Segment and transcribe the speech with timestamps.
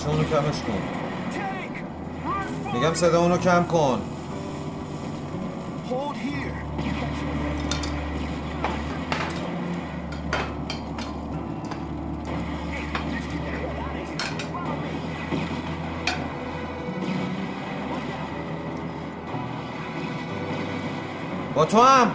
[0.00, 0.82] بچه اونو کمش کن.
[2.72, 4.00] میگم صدا اونو کم کن.
[21.54, 22.14] با تو هم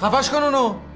[0.00, 0.87] خفش کن اونو.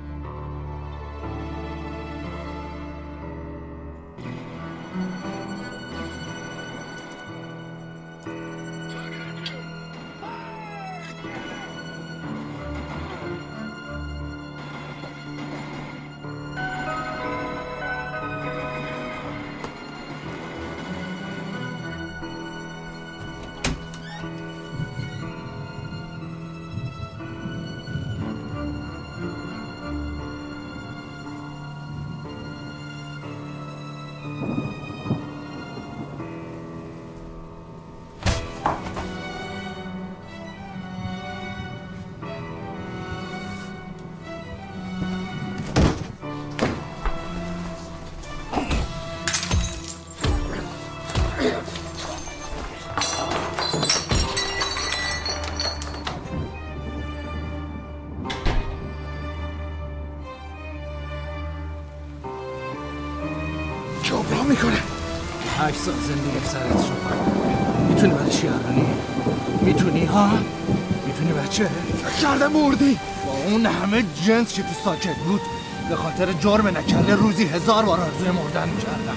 [72.53, 75.41] کرده مردی با اون همه جنس که تو ساکت بود.
[75.89, 79.17] به خاطر جرم نکرده روزی هزار بار آرزوی مردن می‌کردم.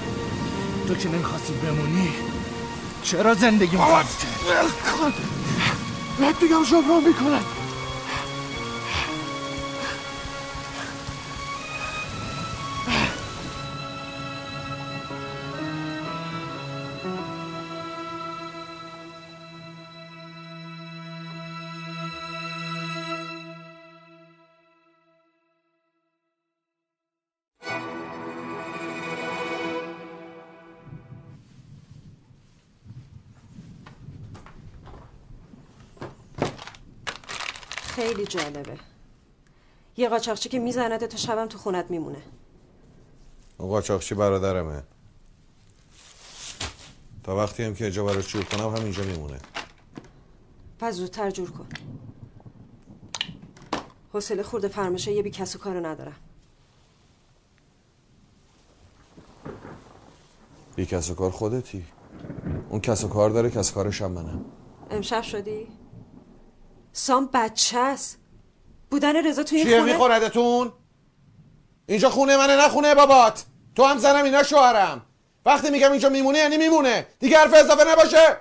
[0.88, 2.08] تو که نمی‌خواستی بمونی
[3.02, 4.04] چرا زندگی می‌خواد
[6.18, 7.40] بهت میگم جبران می‌کنه
[38.16, 38.78] خیلی جالبه.
[39.96, 42.22] یه قاچاقچی که میزنده تا شبم تو خونت میمونه.
[43.58, 44.82] اون قاچاقچی برادرمه.
[47.24, 49.38] تا وقتی هم که اجا براش جور کنم همینجا میمونه.
[50.78, 51.66] پس زودتر جور کن.
[54.12, 56.16] حوصله خورده فرمشه یه بی کس و کارو ندارم.
[60.76, 61.84] بی کس و کار خودتی.
[62.68, 64.44] اون کس و کار داره کس کارش هم منم
[64.90, 65.68] امشب شدی؟
[66.98, 68.18] سام بچه است.
[68.90, 70.72] بودن رضا توی این چیه خونه؟ میخوردتون؟
[71.86, 73.44] اینجا خونه منه نه خونه بابات.
[73.74, 75.06] تو هم زنم اینا شوهرم.
[75.46, 77.06] وقتی میگم اینجا میمونه یعنی میمونه.
[77.18, 78.36] دیگه حرف اضافه نباشه.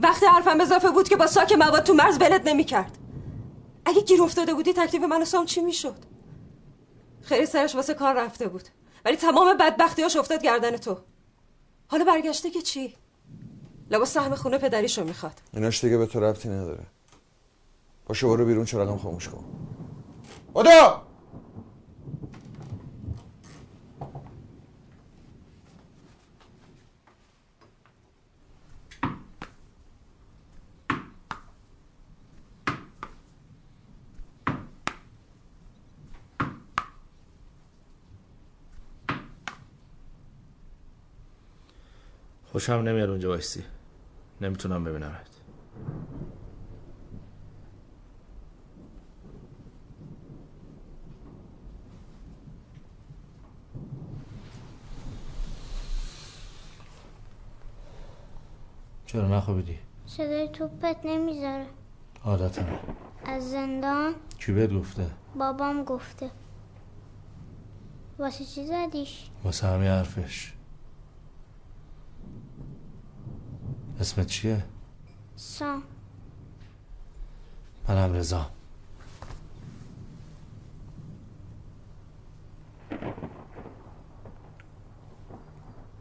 [0.00, 2.98] وقتی حرفم اضافه بود که با ساک مواد تو مرز ولت نمی‌کرد.
[3.86, 5.96] اگه گیر افتاده بودی تکلیف من و سام چی می‌شد؟
[7.22, 8.68] خیلی سرش واسه کار رفته بود.
[9.04, 10.98] ولی تمام بدبختیاش افتاد گردن تو.
[11.88, 12.94] حالا برگشته که چی؟
[13.90, 15.40] لباس سهم خونه پدریشو می‌خواد.
[15.54, 16.86] ایناش دیگه به تو ربطی نداره.
[18.06, 19.44] پاشو برو بیرون چراغم خاموش کن.
[20.54, 21.00] بدو
[42.52, 43.64] خوشم نمیاد اونجا بایستی
[44.40, 45.30] نمی‌تونم ببینمت.
[59.16, 61.66] چرا نخوابیدی؟ صدای توپت نمی‌ذاره.
[62.24, 62.78] عادتمه
[63.24, 65.06] از زندان کی بهت گفته؟
[65.38, 66.30] بابام گفته.
[68.18, 70.54] واسه چی زدیش؟ واسه همین حرفش.
[74.00, 74.64] اسمت چیه؟
[75.36, 75.82] سام.
[77.88, 78.50] منم رضا.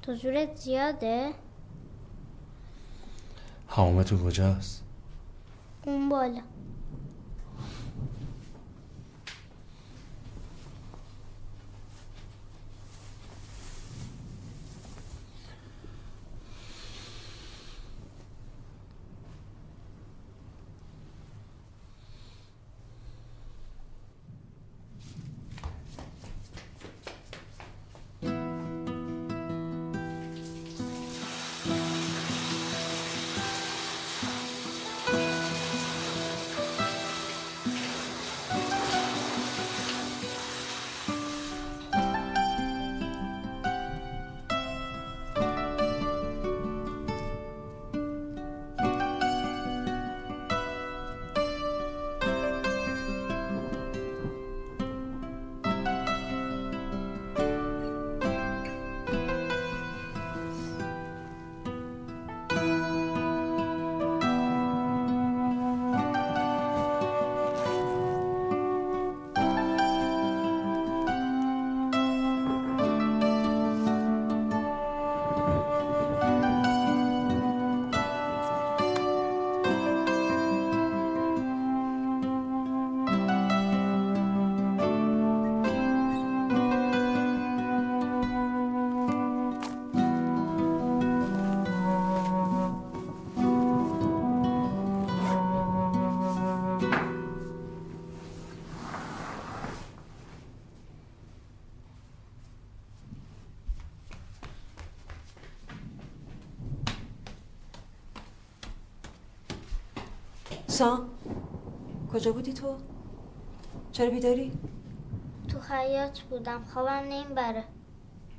[0.01, 1.33] تو زورت زیاده؟
[3.75, 4.83] حمامتون کجاست؟
[5.85, 6.41] اون بالا
[110.75, 111.09] سام
[112.13, 112.75] کجا بودی تو؟
[113.91, 114.51] چرا بیداری؟
[115.51, 117.63] تو خیاط بودم خوابم نمی‌بره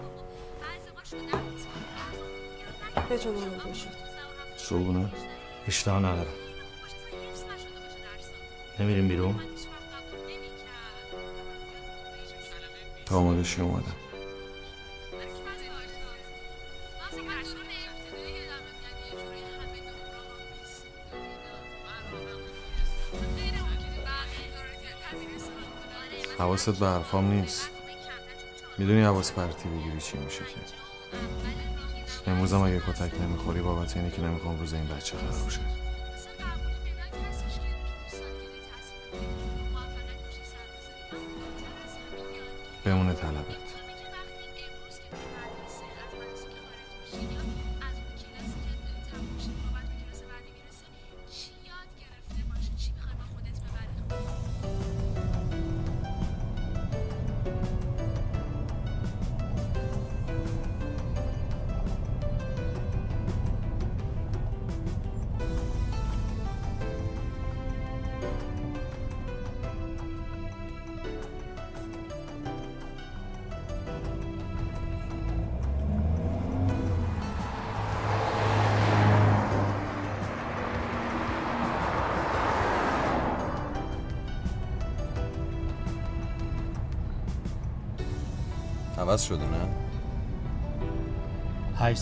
[3.09, 3.89] به دیر شد
[4.57, 5.13] صبونه
[5.67, 6.33] اشتها ندارم.
[8.81, 9.35] نمیریم بیرون؟
[13.09, 13.95] تا آمادشی اومدم.
[26.39, 27.71] حواست به حرفام نیست.
[28.79, 32.31] می‌دونی حواس پرتی بگیری چی میشه که.
[32.31, 35.88] امروزم اگه کتک نمی‌خوری بابت اینه که نمی‌خوام روز این بچه خراب شه
[42.89, 43.65] በእውነት አላውቅም።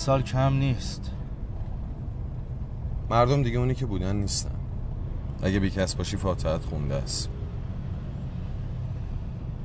[0.07, 1.11] سال کم نیست.
[3.11, 4.55] مردم دیگه اونی که بودن نیستن.
[5.43, 7.31] اگه بی کس باشی فاتحت خونده است.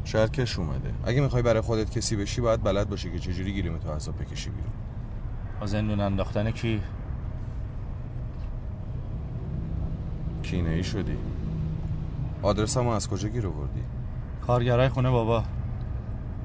[0.03, 0.93] شاید کش اومده.
[1.03, 4.49] اگه می‌خوای برای خودت کسی بشی باید بلد باشی که چجوری گیریم تو عذاب بکشی
[4.49, 4.71] بیرون.
[5.59, 6.81] با زندون انداختن کی؟
[10.43, 11.17] کینه ای شدی.
[12.41, 13.83] آدرسمو از کجا گیر آوردی؟
[14.47, 15.43] کارگرای خونه بابا.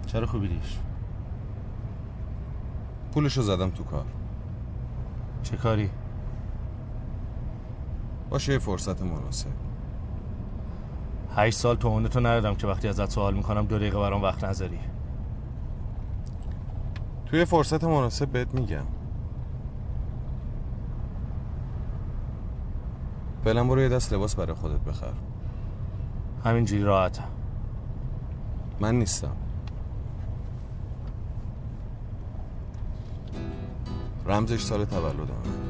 [0.07, 0.79] چرا خوبیدیش؟
[3.17, 4.05] پولشو زدم تو کار.
[5.43, 5.91] چه کاری؟
[8.31, 9.49] باشه یه فرصت مناسب.
[11.37, 14.79] هشت سال تو تو ندادم که وقتی ازت سوال می‌کنم دو دقیقه برام وقت نذاری.
[17.27, 18.85] توی فرصت مناسب بهت میگم.
[23.45, 25.13] فعلا برو یه دست لباس برای خودت بخر.
[26.45, 27.29] همینجوری راحتم.
[28.81, 29.37] من نیستم.
[34.29, 35.23] رمزش سال تولدمه.
[35.23, 35.66] وقتی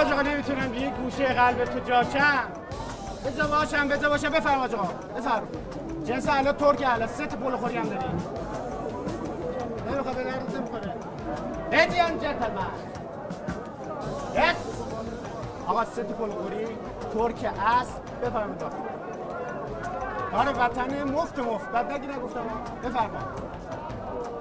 [0.00, 2.44] آج آقا نمی‌تونم گوشه قلب تو جاشم
[3.26, 4.28] بذار باشم بذار باشم.
[4.28, 5.48] بفرم آج آقا بفرم
[6.04, 8.04] جنس حالا ترک حالا سه تا پلو خوری هم داری
[9.90, 10.94] نمی‌خواد به درد نمی‌خوره
[11.72, 12.66] هدیان جنتلمن.
[14.34, 14.56] یک
[15.66, 16.66] آقا سه تا پلو خوری.
[17.14, 18.76] ترک اسب بفرمایید داخل
[20.30, 21.68] کار وطن مفت مفت.
[21.68, 22.40] بعد نگی نگفتم.
[22.84, 23.18] بفرما.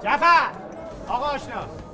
[0.04, 0.50] جعفر.
[1.08, 1.88] آقا آشنا.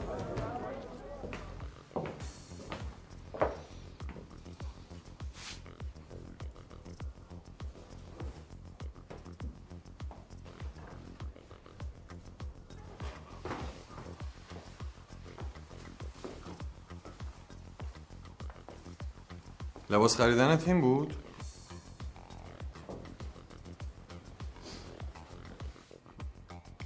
[20.06, 21.14] لباس خریدن تیم بود؟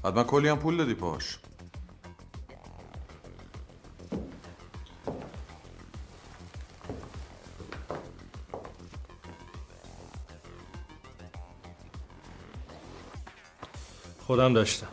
[0.05, 1.39] حتما کلی هم پول دادی پاش
[14.19, 14.87] خودم داشتم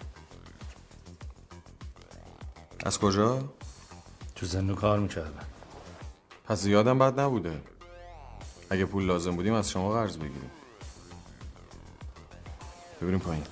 [2.84, 3.54] از کجا؟
[4.34, 5.46] تو زندو کار می‌کردم
[6.44, 7.75] پس زیادم بد نبوده
[8.70, 10.50] اگه پول لازم بودیم از شما قرض بگیریم
[13.02, 13.42] ببینیم پایین.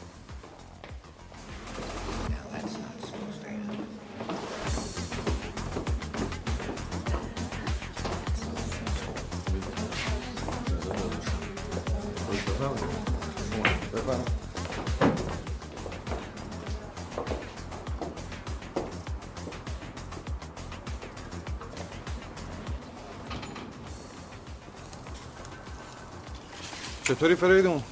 [27.14, 27.83] چطوری فریدون؟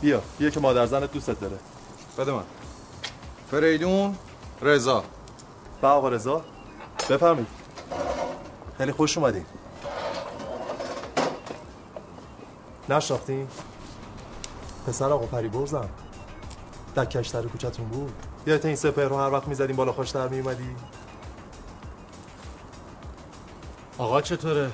[0.00, 1.58] بیا بیا که مادر زنت دوستت داره.
[2.18, 2.42] بده من.
[3.50, 4.16] فریدون
[4.62, 5.04] رضا.
[5.82, 6.44] با آقا رضا؟
[7.10, 7.46] بفرمایید.
[8.78, 9.44] خیلی خوش اومدین
[12.88, 13.48] نشناختین
[14.86, 15.88] پسر آقا پریبرزم
[16.94, 18.12] در کشتر کوچتون بود؟
[18.46, 20.76] یادت این سپر رو هر وقت می‌زدیم بالا خوش در میومدی
[23.98, 24.72] آقا چطوره؟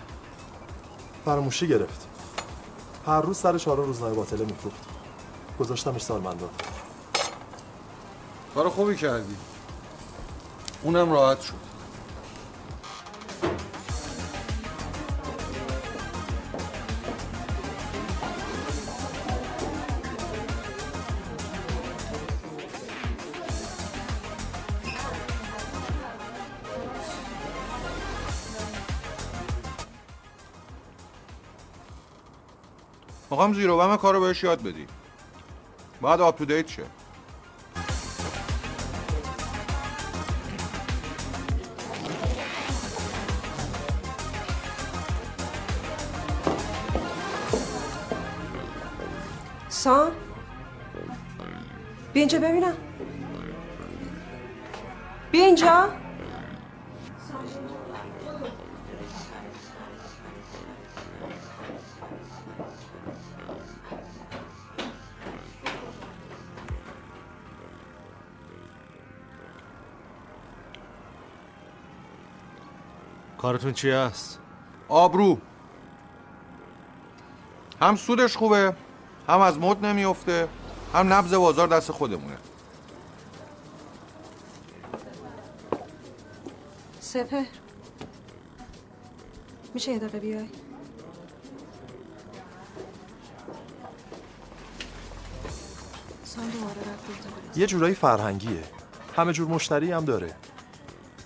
[1.25, 2.06] فراموشی گرفت.
[3.07, 4.77] هر روز سر چهار روزنامه باطله میفروخت
[5.61, 6.51] گذاشتمش سالمندان
[8.55, 9.37] کار خوبی کردی.
[10.83, 11.66] اونم راحت شد.
[33.47, 34.87] می‌خوام زیر و بم کار رو بهش یاد بدی.
[36.01, 36.83] باید آپ تو دیت شه.
[49.69, 50.11] سام؟
[52.13, 52.77] بیا اینجا ببینم.
[55.31, 56.06] بیا اینجا.
[73.47, 74.39] کارتون چی است؟
[74.89, 75.39] آبرو.
[77.83, 78.77] هم سودش خوبه
[79.29, 80.49] هم از مد نمیفته
[80.95, 82.37] هم نبض بازار دست خودمونه.
[87.01, 87.45] سپر
[89.75, 90.49] میشه یه دقیقه بیای.
[97.57, 98.63] یه جورایی فرهنگیه.
[99.17, 100.35] همه جور مشتری هم داره.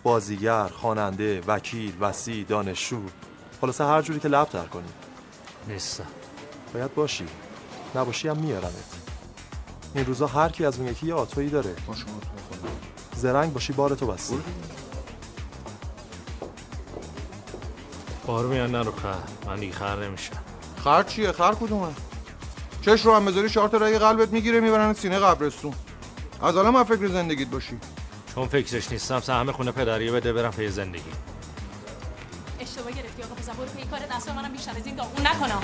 [0.03, 3.01] بازیگر، خواننده، وکیل، وسیع، دانشجو.
[3.61, 4.83] خلاصه هر جوری که لب کنی.
[5.69, 6.07] نیستم
[6.75, 7.27] باید باشی.
[7.95, 8.97] نباشی هم میارمت.
[9.95, 11.75] این روزا هر کی از اون یکی یه آتویی داره.
[11.87, 14.41] ما شما تو زرنگ باشی بارتو بستی.
[18.27, 19.15] بار میان نرو خر.
[19.47, 20.37] من دیگه خر نمیشم.
[20.85, 21.93] خر چیه؟ خر کدومه؟
[22.83, 25.75] چش رو هم بذاری چهار تا رای قلبت می‌گیره می‌برن سینه قبرستون.
[26.43, 27.79] از حالا من فکر زندگیت باشی.
[28.35, 31.03] چون فکرش نیستم سهم خونه پدری بده برم پی زندگی.
[32.61, 35.61] اشتباه گرفتی آقا پسر برو پی کار دست منم بیشتر از این داغون نکنم.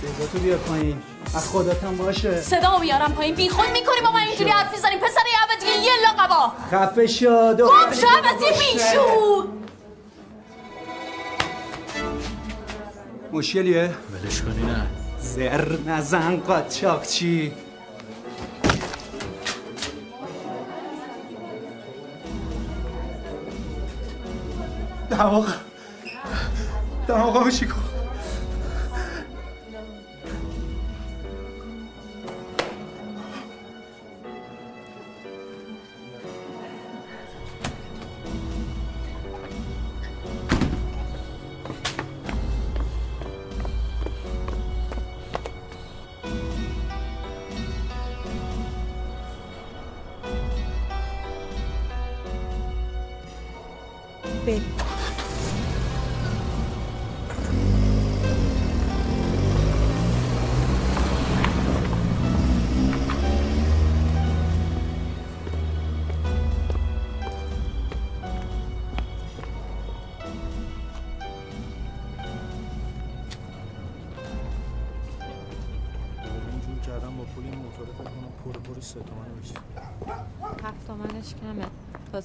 [0.00, 1.02] صدا تو بیا پایین.
[1.34, 2.40] از خودتم باشه.
[2.40, 5.92] صدا بیارم پایین بی خود می‌کنی با من اینجوری حرف می‌زنی پسر یه دیگه یه
[6.02, 9.48] لاقبا خفه شد گم شو عبدی بیشور
[13.32, 14.86] مشکلیه؟ ولش کنی نه.
[15.18, 17.52] زر نزن قاچاقچی.
[27.08, 27.93] دماغ شکن بریم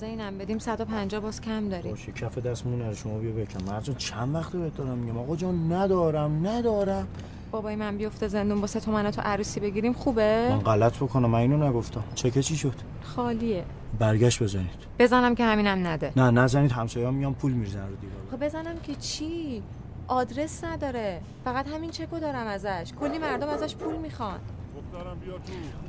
[0.10, 3.64] اینم بدیم 150 باز کم داری باشه کف دستمون نره شما بیا بکن.
[3.72, 7.08] مرجان چند وقته بهت دارم میگم؟ آقا جان ندارم ندارم.
[7.52, 11.40] بابای من بیفته زندون با سه تومن تو عروسی بگیریم خوبه؟ من غلط بکنم من
[11.40, 12.04] اینو نگفتم.
[12.16, 13.66] چکه چی شد؟ خالیه.
[14.00, 14.70] برگشت بزنید.
[15.00, 16.14] بزنم که همینم نده.
[16.16, 18.16] نه نزنید همسایه‌ها میان پول میریزن رو دیوار.
[18.32, 19.64] خب بزنم که چی؟
[20.08, 21.22] آدرس نداره.
[21.46, 22.94] فقط همین چکو دارم ازش.
[23.00, 24.40] کلی مردم ازش پول می‌خوان.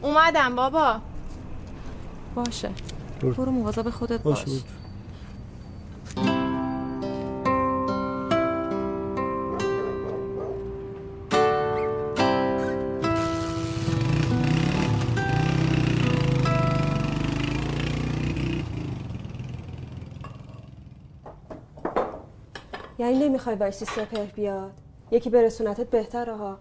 [0.02, 0.96] اومدم بابا.
[2.34, 2.70] باشه.
[3.20, 3.32] برو.
[3.32, 4.62] برو مواظب خودت باشه باش.
[22.98, 24.72] یعنی نمی‌خوای وایسی سپهر بیاد؟
[25.10, 26.58] یکی برسونتت بهتره ها.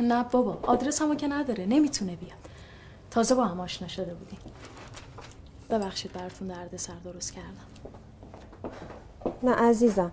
[0.00, 2.38] نه بابا آدرس همو که نداره نمی‌تونه بیاد.
[3.10, 4.38] تازه با هم آشنا شده بودیم.
[5.78, 7.66] ببخشید براتون درد سر درست کردم.
[9.42, 10.12] نه عزیزم.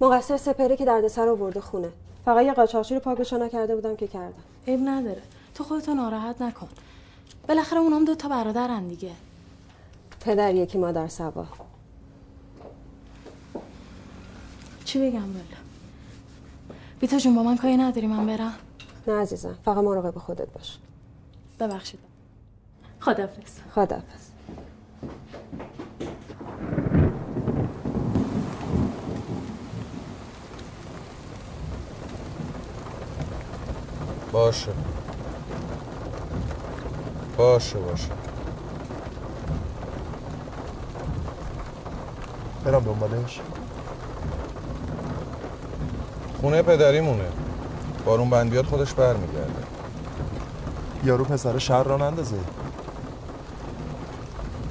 [0.00, 1.92] مقصر سپهره که دردسر آورده خونه.
[2.24, 4.42] فقط یه قاچاقچی رو پاکشو نکرده بودم که کردم.
[4.66, 5.22] عیب نداره.
[5.54, 6.68] تو خودتو ناراحت نکن.
[7.48, 9.12] بالاخره اونام دو تا برادرن دیگه.
[10.20, 11.46] پدر یکی مادر سبا
[14.84, 15.62] چی بگم والا
[17.00, 18.54] بیتا جون با من کاری نداری من برم؟
[19.06, 20.78] نه عزیزم فقط مراقب خودت باش.
[21.60, 22.00] ببخشید.
[23.00, 24.31] خدافظ خداحافظ.
[34.32, 34.72] باشه.
[37.36, 38.08] باشه باشه.
[42.64, 43.40] برم دنبالش.
[46.40, 47.28] خونه پدریمونه.
[48.04, 49.62] بارون بند بیاد خودش برمیگرده.
[51.04, 52.36] یارو پسر شهر را نندازه.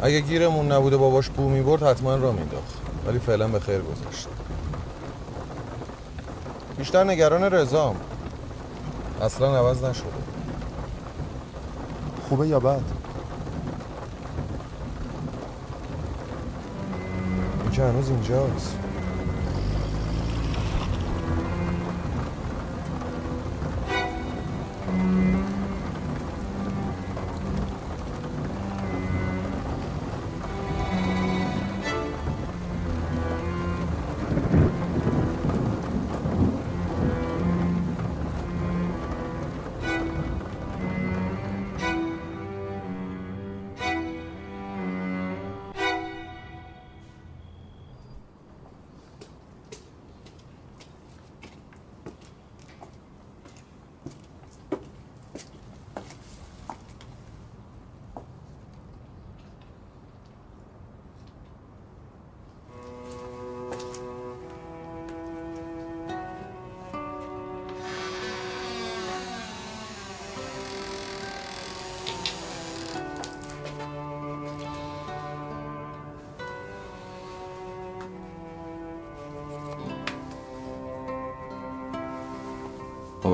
[0.01, 4.27] اگه گیرمون نبوده باباش بو می‌برد حتما را مینداخت ولی فعلا به خیر گذشت.
[6.77, 7.95] بیشتر نگران رزام
[9.21, 10.05] اصلا عوض نشده.
[12.29, 12.81] خوبه یا بد؟
[17.63, 18.80] این که هنوز اینجاست.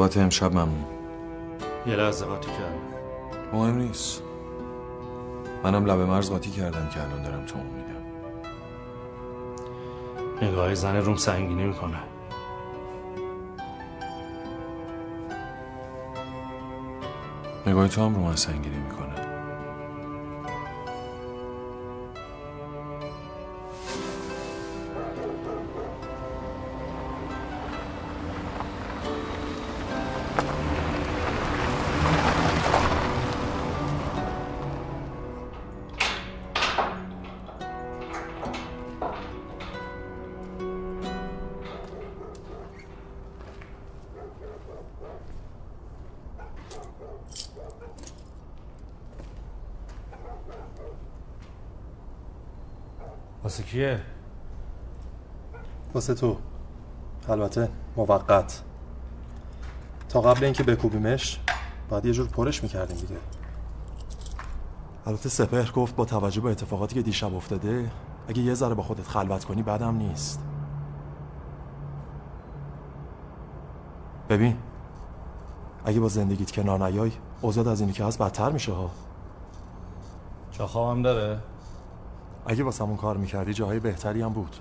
[0.07, 0.85] بابت امشب ممنون.
[1.85, 2.81] یه لحظه قاطی کردم
[3.53, 4.23] مهم نیست.
[5.63, 8.05] منم لبه مرز قاطی کردم که الان دارم تو میدم
[10.41, 11.97] نگاه زن روم سنگینی می‌کنه.
[17.67, 19.06] نگاه تو هم رو من سنگینی می‌کنه.
[53.77, 53.99] کیه؟
[55.93, 56.37] واسه تو.
[57.29, 58.61] البته موقت.
[60.09, 61.39] تا قبل اینکه بکوبیمش
[61.89, 63.17] باید یه جور پرش می‌کردیم دیگه.
[65.05, 67.91] البته سپهر گفت با توجه به اتفاقاتی که دیشب افتاده
[68.27, 70.39] اگه یه ذره با خودت خلوت کنی بعدم نیست.
[74.29, 74.57] ببین
[75.85, 77.11] اگه با زندگیت کنار نیای
[77.41, 78.89] اوضاع از اینی که هست بدتر میشه ها.
[80.51, 81.39] چا خوابم داره؟
[82.47, 84.55] اگه واسه همون کار می‌کردی جاهای بهتری هم بود.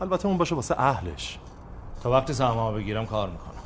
[0.00, 1.38] البته اون باشه واسه اهلش.
[2.02, 3.62] تا وقتی سهمه بگیرم کار می‌کنم.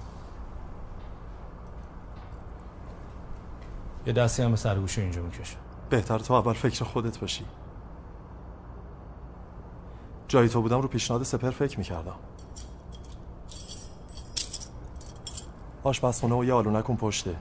[4.07, 5.57] یه دستی هم به سرگوش اینجا می‌کشه.
[5.90, 7.44] بهتر تو اول فکر خودت باشی.
[10.28, 12.16] جایی تو بودم رو پیشنهاد سپر فکر می‌کردم.
[15.85, 17.37] آشپزخونه و یه آلونک اون پشته.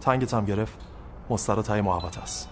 [0.00, 0.78] تنگت هم گرفت.
[1.30, 2.48] مستر تای محبت است.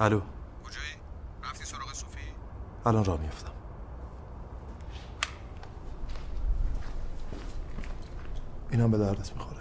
[0.00, 0.20] الو
[0.64, 0.96] کجایی؟
[1.44, 2.20] رفتی سراغ صوفی؟
[2.86, 3.52] الان راه میفتم
[8.70, 9.60] اینم به دردت می‌خوره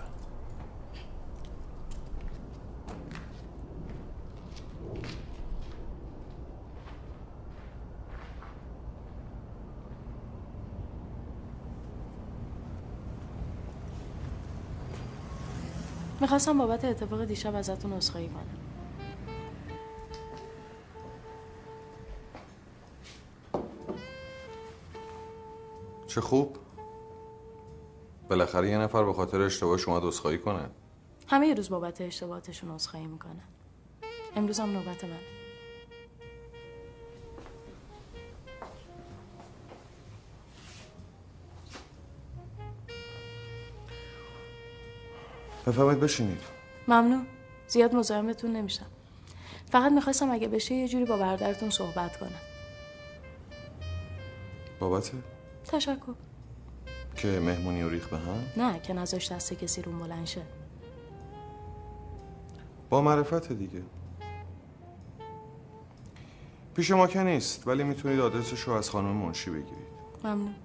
[16.21, 18.72] می‌خواستم بابت اتفاق دیشب ازتون عذرخواهی کنم
[26.13, 26.57] چه خوب.
[28.29, 30.69] بالاخره یه نفر به خاطر اشتباه شما عذرخواهی کنه.
[31.27, 33.43] همه یه روز بابت اشتباهاتشون عذرخواهی می‌کنن.
[34.35, 35.19] امروز هم نوبت منه
[45.67, 46.41] بفرمایید بشینید.
[46.87, 47.27] ممنون.
[47.67, 48.85] زیاد مزاحمتون نمیشم.
[49.71, 52.41] فقط می‌خواستم اگه بشه یه جوری با برادرتون صحبت کنم.
[54.79, 55.11] بابت
[55.63, 56.13] تشکر.
[57.15, 60.41] که مهمونی و ریخ به هم؟ نه که نذاشت دست کسی رو بلند شه.
[62.89, 63.81] با معرفت دیگه.
[66.75, 69.93] پیش ما که نیست ولی می‌تونید آدرسش رو از خانم منشی بگیرید.
[70.23, 70.55] ممنون.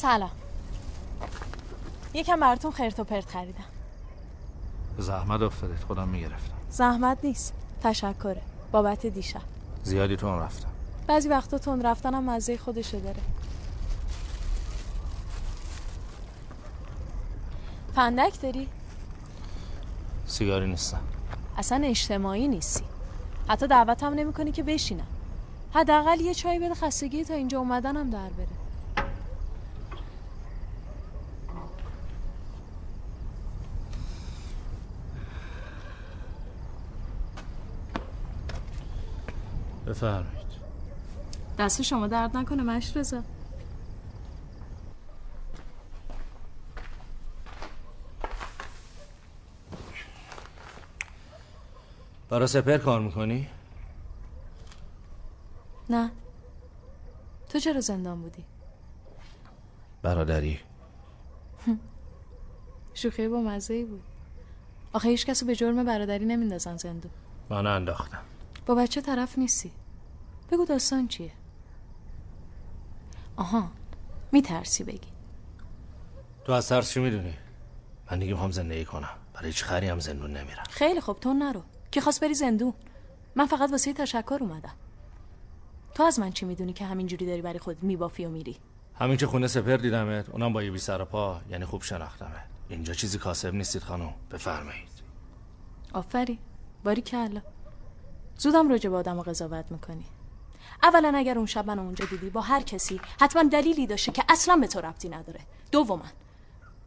[0.00, 0.30] سلام.
[2.14, 3.64] یکم براتون خرت و پرت خریدم.
[4.98, 6.54] زحمت افتادید خودم می‌گرفتم.
[6.70, 7.54] زحمت نیست.
[7.82, 8.42] تشکره.
[8.72, 9.40] بابت دیشب.
[9.82, 10.68] زیادی تو رفتم.
[11.06, 13.20] بعضی وقتا تون رفتنم مزه خودشو داره.
[17.94, 18.68] فندک داری؟
[20.26, 21.02] سیگاری نیستم.
[21.56, 22.84] اصلا اجتماعی نیستی.
[23.48, 25.06] حتی دعوت هم نمی کنی که بشینم.
[25.74, 28.59] حداقل یه چای بده خستگی تا اینجا اومدنم در بره.
[39.90, 40.50] بفرمایید.
[41.58, 43.22] دست شما درد نکنه مش رضا.
[52.30, 53.48] برا سپر کار می‌کنی؟
[55.90, 56.10] نه.
[57.48, 58.44] تو چرا زندان بودی؟
[60.02, 60.60] برادری.
[62.94, 64.02] شوخی با مزه ای بود.
[64.92, 67.10] آخه هیچ کسی به جرم برادری نمیندازن زندون.
[67.50, 68.22] من انداختم.
[68.66, 69.72] با بچه طرف نیستی.
[70.50, 71.32] بگو داستان چیه؟
[73.36, 73.70] آها
[74.32, 75.08] میترسی بگی.
[76.44, 77.34] تو از ترس چی می‌دونی؟
[78.10, 79.08] من دیگه هم زندگی کنم.
[79.34, 81.62] برای هیچ خری هم زندون نمیرم؟ خیلی خوب تو نرو.
[81.90, 82.74] کی خواست بری زندون؟
[83.34, 84.74] من فقط واسه تشکر اومدم.
[85.94, 88.56] تو از من چی می‌دونی که همینجوری داری برای خود میبافی و میری؟
[88.94, 92.44] همین که خونه سپر دیدمت اونم با یه بی سر پا یعنی خوب شناختمت.
[92.68, 94.88] اینجا چیزی کاسب نیستید خانم بفرمایید.
[95.92, 96.38] آفری
[96.84, 97.42] باری کلا
[98.38, 100.04] زودم راجع به آدم و قضاوت می‌کنی.
[100.82, 104.56] اولا اگر اون شب من اونجا دیدی با هر کسی حتما دلیلی داشته که اصلا
[104.56, 105.40] به تو ربطی نداره.
[105.72, 106.02] دوما.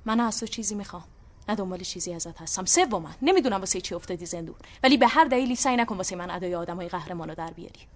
[0.05, 1.03] من از تو چیزی می‌خوام.
[1.49, 2.65] نه دنبال چیزی ازت هستم.
[2.65, 3.09] سوما.
[3.21, 4.55] نمی‌دونم واسه چی افتادی زندون.
[4.83, 7.87] ولی به هر دلیلی سعی نکن واسه من ادای آدمای قهرمان رو در بیاری.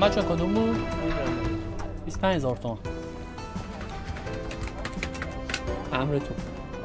[0.00, 0.76] محمد چون کدوم بود؟
[2.04, 2.78] 25 هزار تومن
[5.92, 6.36] امرتون.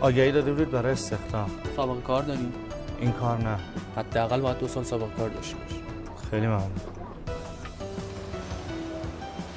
[0.01, 1.51] آگهی داده بود برای استخدام.
[1.75, 2.53] سابقه کار داریم.
[2.99, 3.59] این کار نه.
[3.95, 5.81] حداقل باید دو سال سابقه کار داشته باشی
[6.31, 6.71] خیلی ممنون.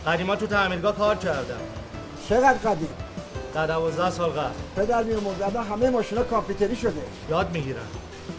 [0.07, 1.61] قدیما تو تعمیرگاه کار کردم.
[2.29, 2.91] چقدر قدیم؟
[3.55, 4.53] در دوازده سال قبل.
[4.77, 7.03] پدر میومد الان همه ماشینا کامپیوتری شده.
[7.31, 7.79] یاد می‌گیرن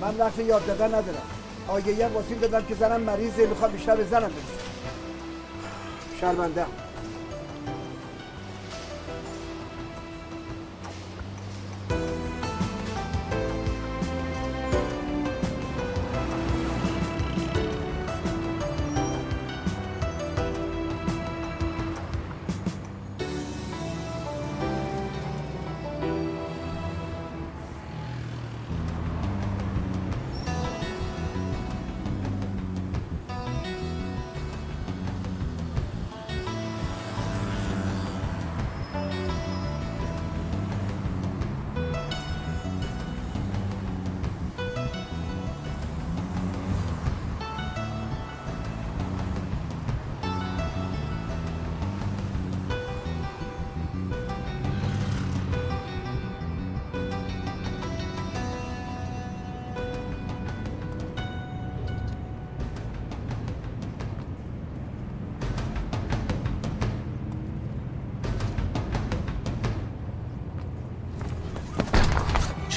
[0.01, 1.27] من وقت یاد دادن ندارم.
[1.67, 4.58] آگهی هم واسه دادم که زنم مریضه می‌خواد بیشتر به زنم برسه
[6.21, 6.65] شرمنده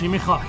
[0.02, 0.40] چی می‌خوای؟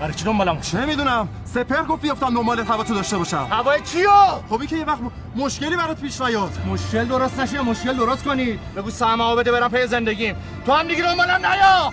[0.00, 3.46] برای چی دنبالم چه می‌دونم سپر گفت بیافتم دنبال هوا تو داشته باشم.
[3.50, 4.10] هوای چیو؟
[4.50, 4.98] خب که یه وقت
[5.36, 6.52] مشکلی برات پیش نیاد.
[6.66, 8.58] مشکل درست نشه مشکل درست کنی.
[8.76, 10.36] بگو سهم بده برم پی زندگیم.
[10.66, 11.92] تو هم دیگه دنبالم نیا.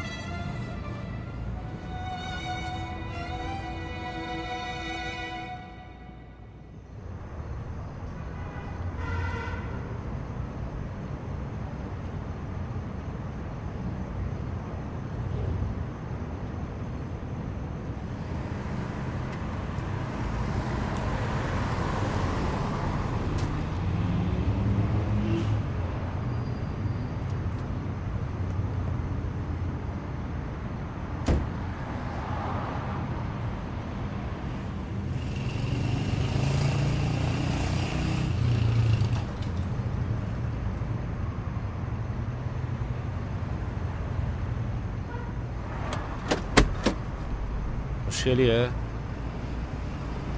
[48.28, 48.70] مشکلیه؟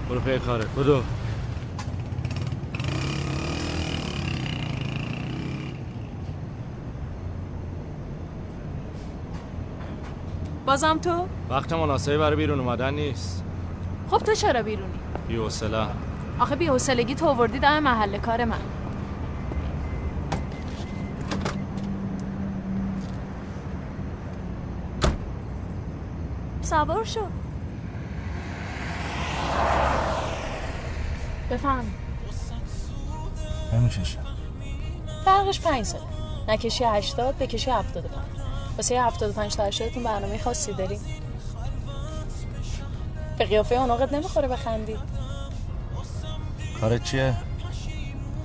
[0.10, 1.02] برو پی کاره بدو
[10.66, 13.44] بازم تو؟ وقت مناسبی برای بیرون اومدن نیست
[14.12, 15.86] خب تو چرا بیرونی؟ بی حوصله
[16.40, 18.58] آخه بی حوصلگی تو آوردی دم محل کار من
[26.62, 27.39] سوار شو
[31.52, 31.86] بفهم
[33.74, 34.26] نمی‌کشم
[35.26, 36.04] فرقش پنج ساله.
[36.48, 38.46] نکشی هشتاد بکشی هفتاد و پنج.
[38.78, 41.00] واسه هفتاد و پنج تا هشتادتون برنامه خاصی داری.
[43.38, 44.96] به قیافه اوناقت نمی‌خوره بخندی.
[46.82, 47.36] کارت چیه؟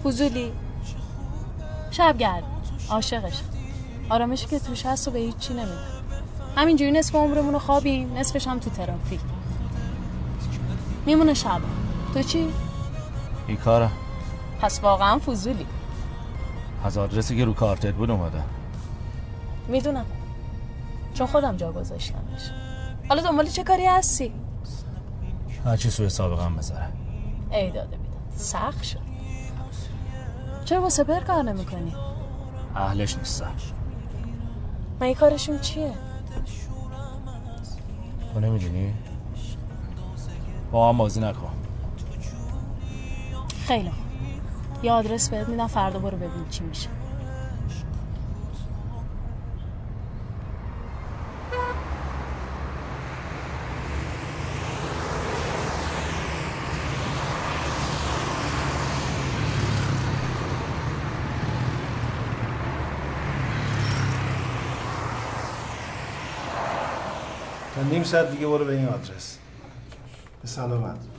[0.05, 0.53] فضولی.
[1.91, 2.45] شبگرد.
[2.91, 3.41] عاشقش.
[4.11, 5.79] آرامشی که توش هست و به هیچ چی نمیده.
[6.57, 9.21] همینجوری نصف عمرمون رو خوابیم نصفش هم تو ترافیک.
[11.07, 11.61] میمونه شب.
[12.15, 12.53] تو چی؟
[13.47, 13.91] این کاره
[14.61, 15.67] پس واقعا فضولی.
[16.85, 18.43] از آدرسی که رو کارتت بود اومده.
[19.69, 20.07] می‌دونم.
[21.15, 22.51] چون خودم جا گذاشتمش.
[23.09, 24.33] حالا دنبال چه کاری هستی؟
[25.65, 26.89] هرچی سوی سابقم بذاره.
[27.51, 28.19] ای داده بیداد.
[28.37, 28.99] سخت شد.
[30.65, 31.95] چرا با سپر کار نمی کنی؟
[32.77, 33.53] اهلش نیستم
[35.01, 35.93] من این کارشون چیه؟
[38.35, 38.95] تو نمی‌دونی؟
[40.73, 41.51] با هم بازی نکن.
[43.67, 44.85] خیلی خوب.
[44.85, 46.89] یه آدرس بهت میدم فردا برو ببین چی میشه.
[67.75, 69.39] تا نیم ساعت دیگه برو به این آدرس.
[70.43, 71.14] به سلامت.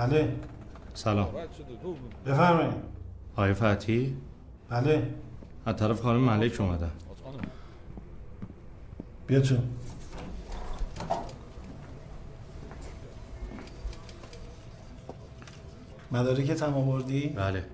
[0.00, 0.32] بله.
[0.94, 1.28] سلام.
[2.26, 2.72] بفرمایید.
[3.36, 4.16] آقای فتحی
[4.70, 5.14] بله.
[5.66, 6.90] از طرف خانم ملک اومدن
[9.26, 9.56] بیا تو.
[16.10, 17.64] مدارکت هم آوردی؟ بله.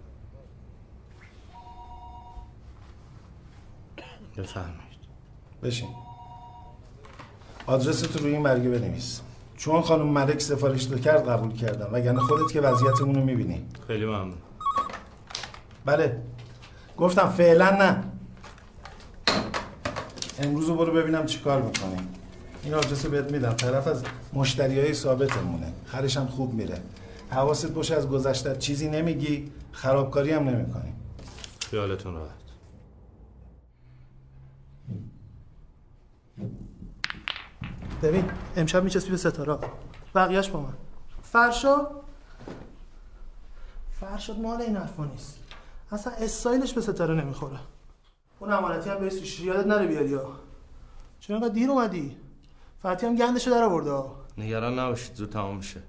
[4.36, 4.76] بفرمایید.
[5.62, 5.88] بشین.
[7.66, 9.20] آدرس تو روی این برگه بنویس.
[9.56, 13.66] چون خانم ملک سفارش کرد قبول کردم وگرنه خودت که وضعیتمون رو می‌بینی.
[13.86, 14.34] خیلی ممنون.
[15.84, 16.22] بله.
[16.96, 18.04] گفتم فعلا نه.
[20.38, 21.96] امروز رو برو ببینم چی کار می‌کنی.
[22.64, 23.52] این آدرس بهت میدم.
[23.52, 24.02] طرف از
[24.32, 25.72] مشتری های ثابتمونه.
[25.86, 26.78] خرش هم خوب میره.
[27.30, 29.52] حواست باشه از گذشته چیزی نمیگی.
[29.72, 30.92] خرابکاری هم نمی‌کنی.
[31.70, 32.45] خیالتون راحت.
[38.02, 39.58] ببین امشب میچسبی به ستاره.
[40.14, 40.74] بقیهش با من.
[41.22, 41.86] فرشا؟
[44.00, 45.38] فرشاد مال این حرفا نیست.
[45.92, 47.58] اصلا استایلش به ستاره نمی‌خوره.
[48.38, 50.32] اون امانتی هم بهش توش یادت نره بیاری ها.
[51.20, 52.16] چرا انقدر دیر اومدی؟
[52.82, 55.82] فتی هم گندشو در آورده نگران نباشید زود تمام میشه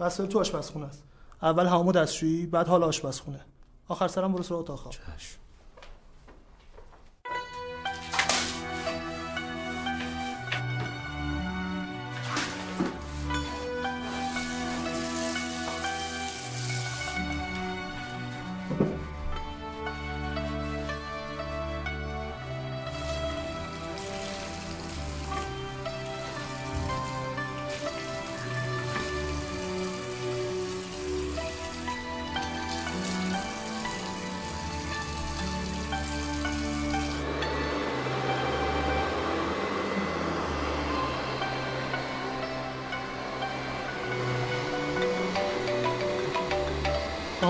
[0.00, 1.02] وسایل تو آشپزخونه است.
[1.42, 3.40] اول همو دستشویی بعد حال آشپزخونه.
[3.88, 4.92] آخر سرم برو سراغ اتاق خواب.
[4.92, 5.38] چشم.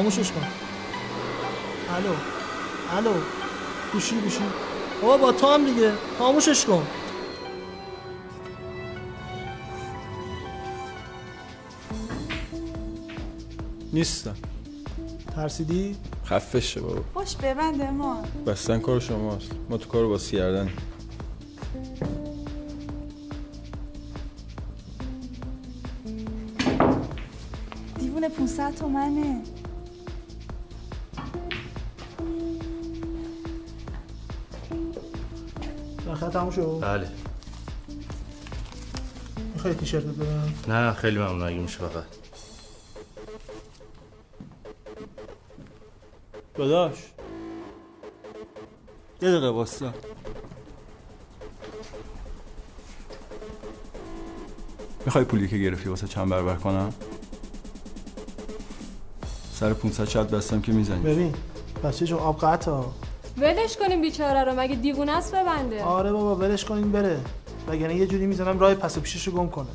[0.07, 0.47] خاموشش کن.
[1.97, 2.15] الو
[2.91, 3.15] الو.
[3.93, 4.39] گوشی گوشی.
[5.03, 5.93] بابا با تو هم دیگه.
[6.19, 6.87] خاموشش کن.
[13.93, 14.35] نیستم.
[15.35, 17.03] ترسیدی؟ خفه شه بابا.
[17.15, 18.23] خوش ببنده ما.
[18.47, 19.51] بستن کار شماست.
[19.71, 20.71] ما تو کارو باز کردن
[27.99, 29.43] دیوونه 500 تومنه.
[36.37, 37.09] تموم شد؟ بله.
[39.55, 41.43] می‌خوای تیشرت بدم نه خیلی ممنون.
[41.43, 42.05] اگه میشه فقط.
[46.55, 46.95] داداش.
[49.23, 49.93] یه دقیقه واستا
[55.07, 56.95] می‌خوای پولی که گرفتی واسه چند برابر کنم؟
[59.53, 61.03] سر 500 شد دستم که می‌زنی.
[61.03, 61.35] ببین
[61.85, 62.83] بچه جو آب قطع
[63.39, 67.21] ولش کنیم بیچاره رو مگه دیوونه است ببنده؟ آره بابا ولش کنین بره.
[67.69, 69.67] وگرنه یه جوری می‌زنم راه پس و پیشش رو گم کنه.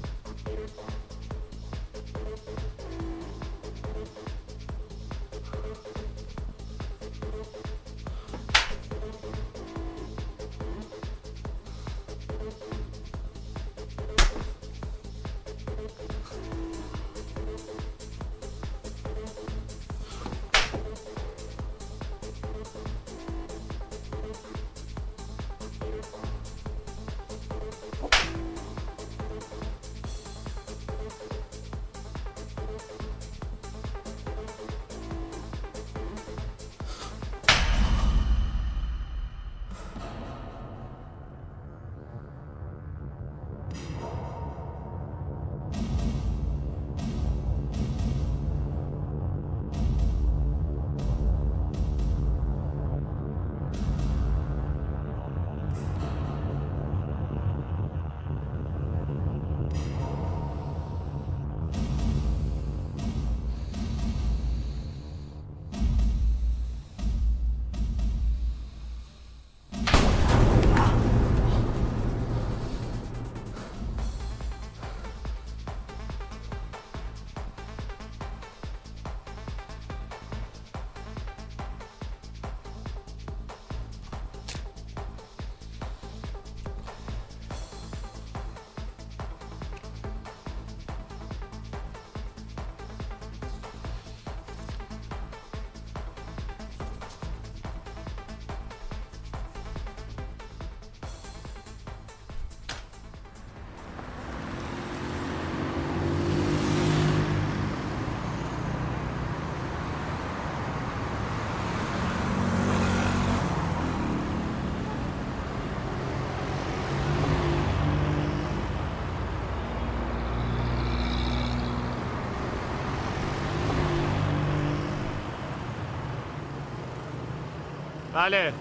[128.21, 128.53] بله.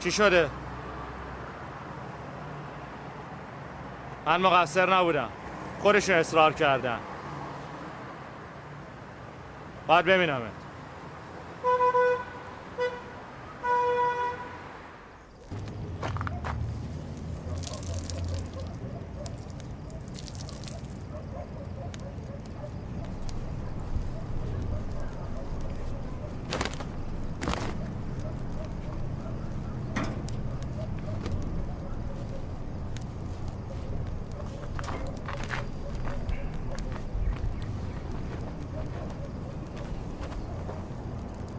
[0.00, 0.50] چی شده؟
[4.26, 5.28] من مقصر نبودم.
[5.80, 6.98] خودشون اصرار کردن.
[9.86, 10.52] باید ببینمت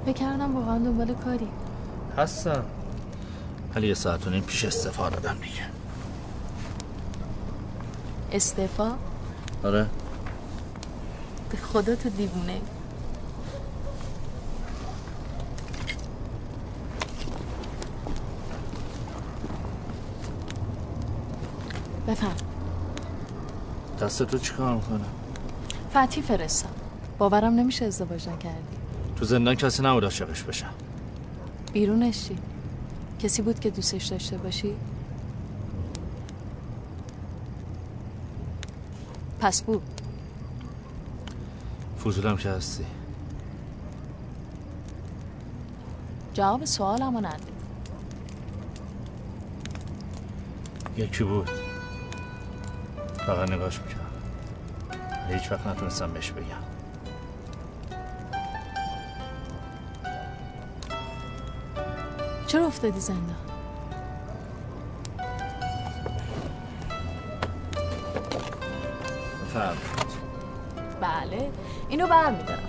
[0.09, 1.47] فکر کردم واقعا دنبال کاری؟
[2.17, 2.63] هستم.
[3.75, 5.65] ولی یه ساعت و نیم پیش استفاده دادم دیگه.
[8.31, 8.95] استعفا؟
[9.63, 9.85] آره.
[11.49, 12.61] به خدا تو دیوونه.
[22.07, 22.35] بفهم.
[24.01, 25.05] دست تو چیکار می‌کنه؟
[25.93, 26.69] فتی فرستم
[27.17, 28.77] باورم نمیشه ازدواج نکردی.
[29.15, 30.73] تو زندان کسی نبود عاشقش بشم.
[31.73, 32.37] بیرونش چی
[33.19, 34.75] کسی بود که دوستش داشته باشی؟
[39.39, 39.81] پس بود
[42.03, 42.85] فضولم که هستی.
[46.33, 47.43] جواب سوالمو نده.
[50.97, 51.49] یکی بود.
[53.17, 54.05] فقط نگاش می‌کردم.
[55.25, 56.68] ولی هیچ وقت نتونستم بهش بگم.
[62.49, 63.35] چرا افتادی زندان
[71.01, 71.49] بله
[71.89, 72.59] اینو برمیدارم.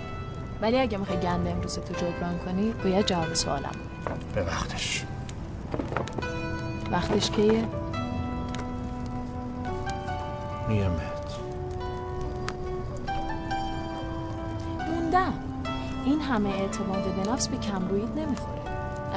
[0.61, 3.71] ولی اگه می‌خوای گند امروز تو جبران کنی باید جواب سوالم.
[4.35, 5.05] به وقتش
[6.91, 7.67] وقتش کیه؟
[10.69, 11.37] میگم بهت.
[14.89, 15.33] موندم.
[16.05, 18.60] این همه اعتماد به نفس به کمرویت نمی‌خوره.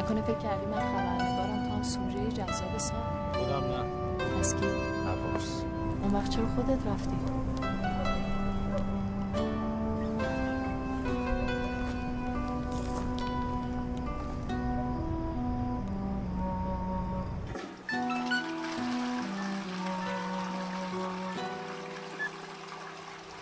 [0.05, 2.97] نکنه فکر کردی من خبرنگارم تو هم سوژه جذاب سال؟
[3.33, 4.39] خودم نه.
[4.41, 5.63] پس کی؟ نپرس
[6.03, 7.17] اون وقت چرا خودت رفتی؟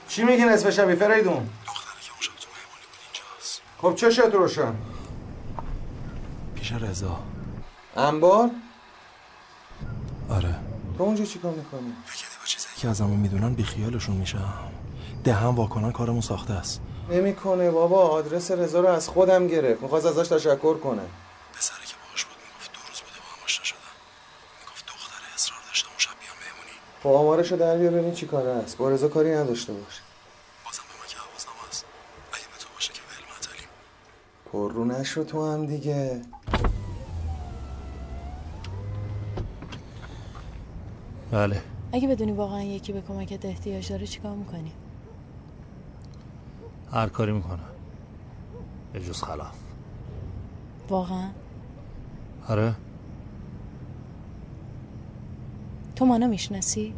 [0.09, 1.51] چی میگی نصف شبی فریدون؟
[3.79, 4.92] خب چه شد روشن؟
[6.93, 7.19] رضا
[7.97, 8.51] انبار؟
[10.31, 10.57] آره.
[10.99, 11.93] تو اونجا چیکار می‌کنی؟
[12.45, 14.55] چیزایی که ازمون می‌دونن بیخیالشون میشم.
[15.25, 16.81] دهن واکنن کارمون ساخته است.
[17.11, 19.83] نمی‌کنه بابا آدرس رضا رو از خودم گرفت.
[19.83, 21.03] می‌خواست ازش تشکر کنه.
[21.55, 23.95] پسری که باهاش بود می‌گفت دو روز بوده با هم آشنا شدن.
[24.61, 28.51] می‌گفت دختر اصرار داشته اون شب بیام مهمونی خب آمارشو در بیا ببین چی کاره
[28.51, 28.77] است.
[28.77, 30.01] با رضا کاری نداشته باش.
[30.65, 31.85] بازم به من که حواسم هست.
[32.33, 33.69] اگه به تو باشه که ول مطلیم
[34.53, 36.23] پر رو نشو تو هم دیگه.
[41.33, 41.61] بله.
[41.93, 44.73] اگه بدونی واقعا یکی به کمکت احتیاج داره چیکار می‌کنی؟
[46.93, 47.59] هر کاری می‌کنم.
[48.93, 49.59] به جز خلاف.
[50.89, 51.29] واقعا؟
[52.49, 52.75] آره.
[55.97, 56.95] تو منو می‌شناسی؟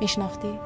[0.00, 0.58] میشناختی؟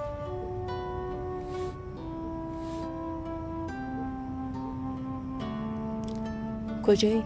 [6.87, 7.23] کجایی؟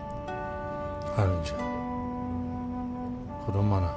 [1.16, 1.54] همینجا.
[3.46, 3.94] کدوم منم.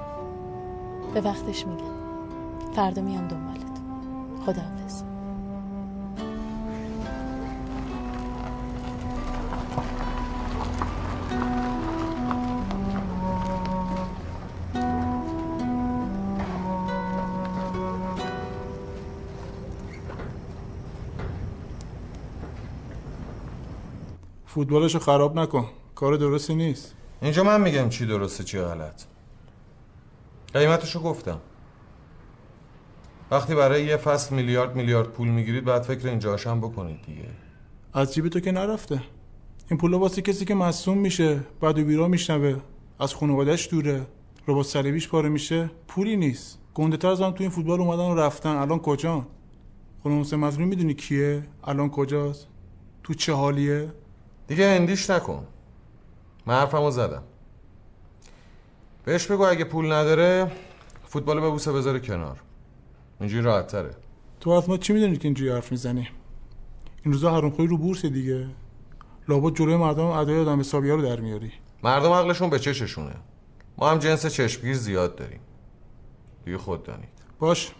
[1.13, 1.83] به وقتش میگم.
[2.75, 3.79] فردا میام دنبالت.
[4.45, 5.03] خداحافظ.
[24.45, 25.65] فوتبالشو خراب نکن.
[25.95, 26.95] کار درستی نیست.
[27.23, 29.03] اینجا من میگم چی درسته چی غلط.
[30.53, 31.39] قیمتشو گفتم.
[33.31, 37.29] وقتی برای یه فصل میلیارد میلیارد پول می‌گیرید بعد فکر اینجاش هم بکنید دیگه.
[37.93, 39.03] از جیب تو که نرفته.
[39.69, 42.59] این پولا واسه کسی که مصوم میشه بعد و بیرا میشنوه.
[42.99, 44.07] از خانوادهش دوره.
[44.47, 45.71] ربات صلیبیش پاره میشه.
[45.87, 46.59] پولی نیست.
[46.73, 48.55] گنده تر تو این فوتبال اومدن و رفتن.
[48.55, 49.27] الان کجا
[50.03, 52.47] خانم حسین مظلومی می‌دونی کیه؟ الان کجاست؟
[53.03, 53.91] تو چه حالیه؟
[54.47, 55.47] دیگه اندیش نکن.
[56.45, 57.23] من حرفمو زدم.
[59.05, 60.51] بهش بگو اگه پول نداره
[61.05, 62.41] فوتبال ببوسه بذاره کنار.
[63.19, 63.95] اینجوری راحت تره
[64.39, 66.09] تو اصلا چی می‌دونی که اینجوری حرف می‌زنی؟
[67.03, 68.47] این روزا هرم خوری رو بورس دیگه.
[69.27, 71.51] لابد جلوی مردم ادای آدم حسابی رو در میاری.
[71.83, 73.15] مردم عقلشون به چششونه.
[73.77, 75.39] ما هم جنس چشمگیر زیاد داریم.
[76.45, 77.09] دیگه خود دانید.
[77.39, 77.71] باش.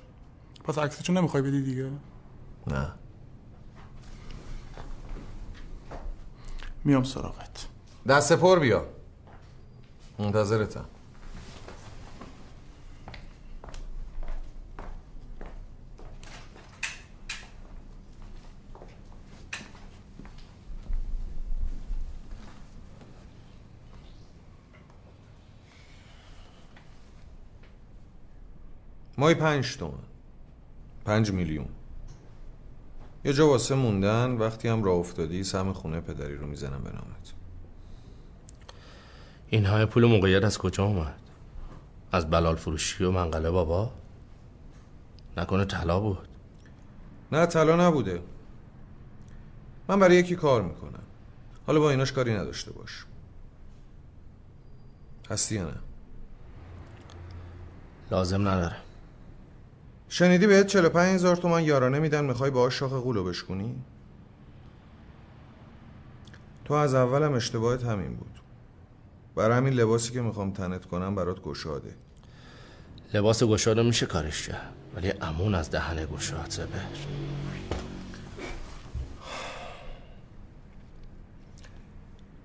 [0.64, 1.89] پس عکسشو نمی‌خوای بدی دیگه؟
[2.68, 2.91] نه.
[6.86, 7.68] میام سراغت.
[8.08, 8.86] دست پر بیا.
[10.20, 10.86] منتظرتم.
[29.18, 29.93] مای پنج تومن.
[31.06, 31.68] پنج میلیون.
[33.26, 37.42] یه جا واسه موندن وقتی هم راه افتادی سهم خونه پدری رو می‌زنم به نامت.
[39.54, 41.20] این همه پول موقعیت از کجا اومد؟
[42.12, 43.91] از بلال فروشی و منقله بابا؟
[45.38, 46.28] نکنه طلا بود.
[47.32, 48.22] نه طلا نبوده.
[49.88, 51.04] من برای یکی کار می‌کنم.
[51.68, 53.06] حالا با ایناش کاری نداشته باش.
[55.30, 55.76] هستی یا نه؟
[58.12, 58.78] لازم نداره.
[60.10, 63.76] شنیدی بهت 45 هزار تومن یارانه میدن می‌خوای باهاش شاخ قولو بشکنی
[66.66, 68.42] تو از اولم اشتباهت همین بود.
[69.36, 71.95] برای همین لباسی که می‌خوام تنت کنم برات گشاده.
[73.13, 76.79] لباس گشاده میشه کارش کرد ولی امون از دهن گشاد زبر.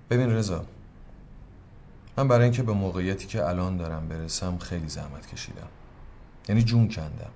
[0.09, 0.65] ببین رضا
[2.17, 5.67] من برای اینکه به موقعیتی که الان دارم برسم خیلی زحمت کشیدم.
[6.49, 7.31] یعنی جون کندم.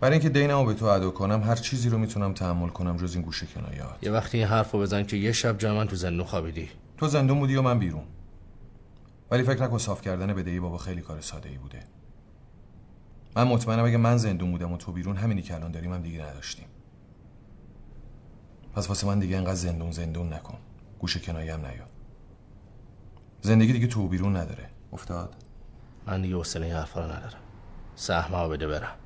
[0.00, 3.24] برای اینکه دینمو به تو ادا کنم هر چیزی رو می‌تونم تحمل کنم جز این
[3.24, 3.96] گوشه کنایات.
[4.02, 6.68] یه وقتی این حرف رو بزن که یه شب جا من تو زندون خوابیدی.
[6.96, 8.04] تو زندون بودی و من بیرون؟
[9.30, 11.82] ولی فکر نکن صاف کردن بدهی بابا خیلی کار ساده ای بوده.
[13.36, 16.24] من مطمئنم اگه من زندون بودم و تو بیرون همینی که الان داریم هم دیگه
[16.24, 16.66] نداشتیم.
[18.74, 20.58] پس واسه من دیگه انقدر زندون زندون نکن.
[20.98, 21.86] گوشه کنایه هم نیا
[23.40, 24.70] زندگی دیگه تو بیرون نداره.
[24.92, 25.34] افتاد؟
[26.06, 27.40] من دیگه حوصله این حرفا رو ندارم.
[27.94, 28.96] سهمه بده برم.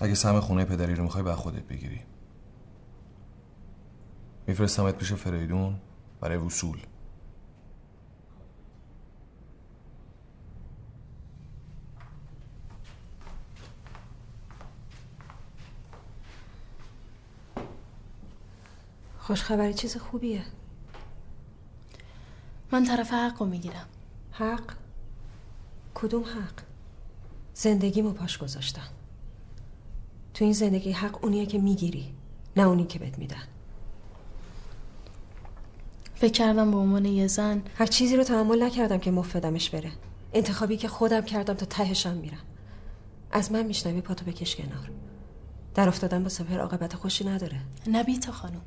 [0.00, 2.00] اگه سهم خونه پدری رو می‌خوای به خودت بگیری.
[4.46, 5.80] میفرستمت پیش فریدون
[6.20, 6.78] برای وصول.
[19.18, 20.44] خوشخبری چیز خوبیه.
[22.72, 23.86] من طرف حق رو می‌گیرم.
[24.32, 24.72] حق؟
[25.94, 26.62] کدوم حق؟
[27.54, 28.97] زندگیمو پاش گذاشتم.
[30.34, 32.14] تو این زندگی حق اونیه که می‌گیری
[32.56, 33.42] نه اونی که بهت میدن.
[36.14, 37.62] فکر کردم به عنوان یه زن.
[37.74, 39.90] هر چیزی رو تحمل نکردم که مفدمش بره.
[40.32, 42.42] انتخابی که خودم کردم تا تهشم میرم.
[43.30, 44.90] از من میشنوی پاتو بکش کنار.
[45.74, 47.60] در افتادن با سپر عاقبت خوشی نداره.
[47.86, 48.62] نبی تا خانم.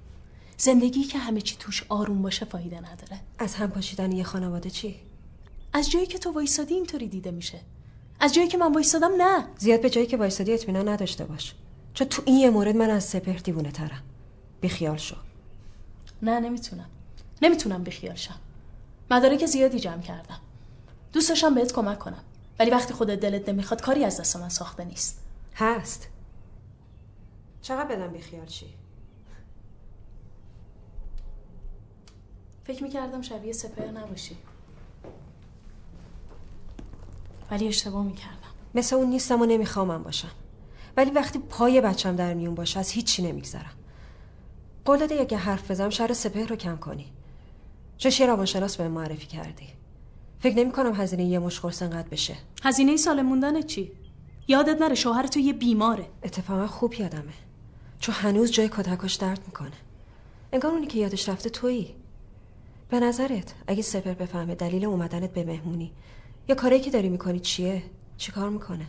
[0.57, 3.20] زندگی که همه چی توش آروم باشه فایده نداره.
[3.39, 4.95] از هم پاشیدن یه خانواده چی؟
[5.74, 7.59] از جایی که تو وایسادی اینطوری دیده میشه.
[8.24, 9.47] از جایی که من وایسادم نه.
[9.57, 11.55] زیاد به جایی که وایسادی اطمینان نداشته باش.
[11.93, 14.03] چون تو این یه مورد من از سپهر دیوونه ترم.
[14.61, 15.15] بیخیال شو.
[16.22, 16.89] نه نمی‌تونم.
[17.41, 18.36] نمی‌تونم بیخیال شم.
[19.11, 20.39] مدارک زیادی جمع کردم.
[21.13, 22.24] دوست داشتم بهت کمک کنم.
[22.59, 25.22] ولی وقتی خودت دلت نمی‌خواد کاری از دست من ساخته نیست.
[25.55, 26.07] هست.
[27.61, 28.65] چقدر بدم بیخیال چی
[32.63, 34.38] فکر می‌کردم شبیه سپهر نباشی.
[37.52, 38.52] ولی اشتباه می‌کردم.
[38.76, 40.32] مثل اون نیستم و نمیخوامم باشم.
[40.97, 43.74] ولی وقتی پای بچم در میون باشه از هیچی نمیگذرم.
[44.86, 47.06] قول داده اگه حرف بزنم شهر سپهر رو کم کنی.
[47.97, 49.68] چه یه روانشناس به معرفی کردی.
[50.39, 52.36] فکر نمی کنم هزینه یه مش قرص انقدر بشه.
[52.64, 53.91] هزینه سال موندن چی؟
[54.47, 56.06] یادت نره شوهر تو یه بیماره.
[56.24, 57.34] اتفاقا خوب یادمه.
[57.99, 59.72] چون هنوز جای کتکش درد می‌کنه.
[60.54, 61.95] انگار اونی که یادش رفته تویی.
[62.89, 65.91] به نظرت اگه سپر بفهمه دلیل اومدنت به مهمونی
[66.47, 67.83] یا کاری که داری می‌کنی چیه؟
[68.17, 68.85] چی کار می‌کنه؟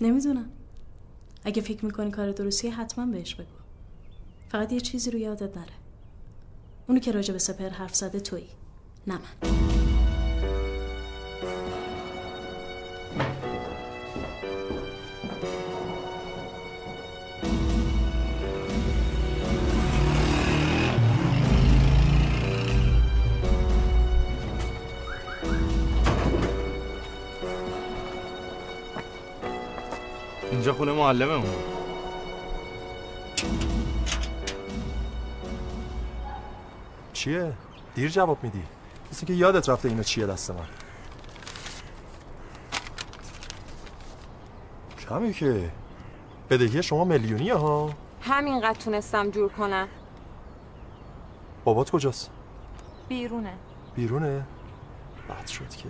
[0.00, 0.50] نمی‌دونم.
[1.44, 3.46] اگه فکر می‌کنی کار درستیه حتما بهش بگو.
[4.48, 5.72] فقط یه چیزی رو یادت نره.
[6.86, 8.48] اونی که راجع به سپر حرف زده تویی.
[9.06, 9.89] نه من.
[30.80, 31.54] خونه معلممون.
[37.12, 37.52] چیه؟
[37.94, 38.62] دیر جواب میدی.
[39.12, 40.66] مثل که یادت رفته اینو چیه دست من.
[45.08, 45.70] کمی که.
[46.50, 47.90] بدهی شما میلیونیه ها.
[48.22, 49.88] همینقدر تونستم جور کنم.
[51.64, 52.30] بابات کجاست؟
[53.08, 53.54] بیرونه.
[53.96, 54.46] بیرونه؟
[55.28, 55.88] بد شد که.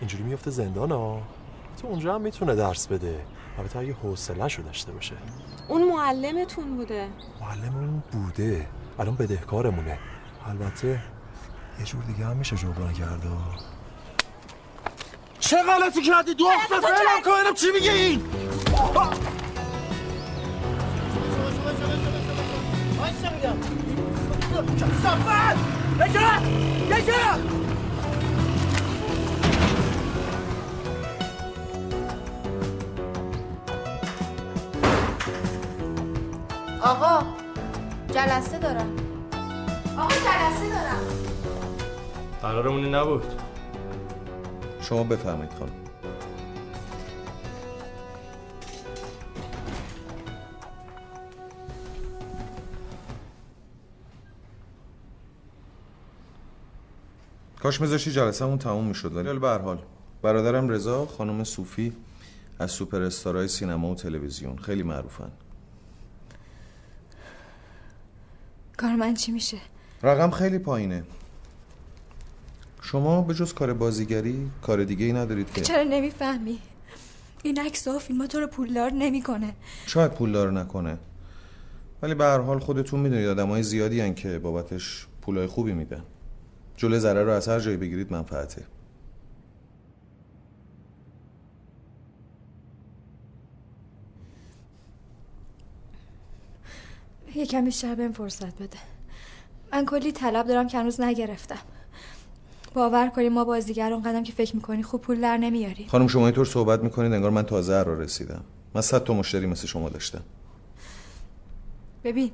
[0.00, 1.22] اینجوری میفته زندان ها.
[1.82, 3.35] تو اونجا هم می‌تونه درس بده.
[3.58, 5.14] البته اگه حوصله‌شو داشته باشه.
[5.68, 7.08] اون معلمتون بوده.
[7.40, 8.66] معلممون بوده.
[8.98, 9.98] الان بدهکارمونه.
[10.46, 11.02] البته
[11.78, 13.28] یه جور دیگه هم میشه جبران کرده.
[15.40, 18.22] چه غلطی کردی؟ دختر فعلا کنم چی میگه این؟
[25.02, 25.56] صفت
[36.86, 37.26] آقا
[38.14, 38.96] جلسه دارم.
[39.98, 41.00] آقا جلسه دارم.
[42.42, 43.24] قرارمون این نبود.
[44.80, 45.72] شما بفهمید خانم.
[57.62, 59.78] کاش میذاشی جلسهمون تموم می‌شد ولی به هر حال.
[60.22, 61.92] برادرم رضا خانم صوفی
[62.58, 64.56] از سوپر استارای سینما و تلویزیون.
[64.56, 65.30] خیلی معروفن.
[68.76, 69.58] کار من چی میشه؟
[70.02, 71.04] رقم خیلی پایینه.
[72.82, 75.60] شما به جز کار بازیگری کار دیگه ای ندارید که.
[75.60, 76.58] چرا نمی‌فهمی؟
[77.42, 79.54] این عکس و فیلم تو رو پولدار نمی‌کنه.
[79.86, 80.98] شاید پولدار نکنه.
[82.02, 86.02] ولی به هر حال خودتون می‌دونید آدمای زیادی هن که بابتش پولای خوبی میدن.
[86.76, 88.64] جلوی ضرر رو از هر جایی بگیرید منفعته.
[97.36, 98.78] یکم بیشتر بهم فرصت بده.
[99.72, 101.58] من کلی طلب دارم که هنوز نگرفتم.
[102.74, 105.86] باور کنی ما بازیگر اون قدم که فکر می‌کنی خوب پول در نمیاری.
[105.88, 108.44] خانم شما اینطور صحبت می‌کنید انگار من تازه را رسیدم.
[108.74, 110.22] من صد تا مشتری مثل شما داشتم.
[112.04, 112.30] ببین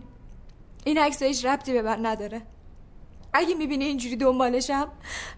[0.85, 2.43] این عکس هیچ ربطی به من نداره.
[3.33, 4.89] اگه می‌بینی اینجوری دنبالشم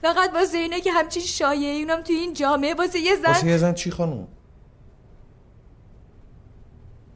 [0.03, 3.59] فقط واسه اینه که همچین شایعه اونم توی این جامعه واسه یه زن واسه یه
[3.59, 4.29] زن چی خانم؟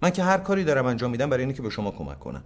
[0.02, 2.44] من که هر کاری دارم انجام میدم برای اینه که به شما کمک کنم.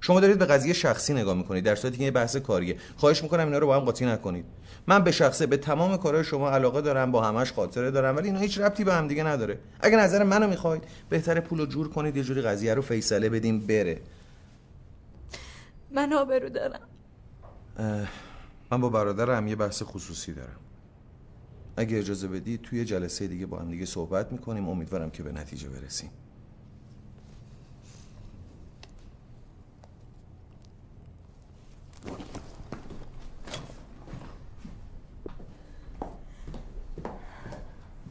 [0.00, 2.76] شما دارید به قضیه شخصی نگاه می‌کنید در صورتی که یه بحث کاریه.
[2.96, 4.44] خواهش می‌کنم اینا رو با هم قاطی نکنید.
[4.86, 8.40] من به شخصه به تمام کارهای شما علاقه دارم با همش خاطره دارم ولی اینا
[8.40, 9.58] هیچ ربطی به هم دیگه نداره.
[9.80, 14.00] اگه نظر منو می‌خواید بهتره پولو جور کنید یه جوری قضیه رو فیصله بدیم بره.
[15.90, 16.80] من آبرو دارم.
[18.70, 20.56] من با برادرم یه بحث خصوصی دارم.
[21.76, 24.68] اگه اجازه بدید توی جلسه دیگه با هم دیگه صحبت می‌کنیم.
[24.68, 26.10] امیدوارم که به نتیجه برسیم.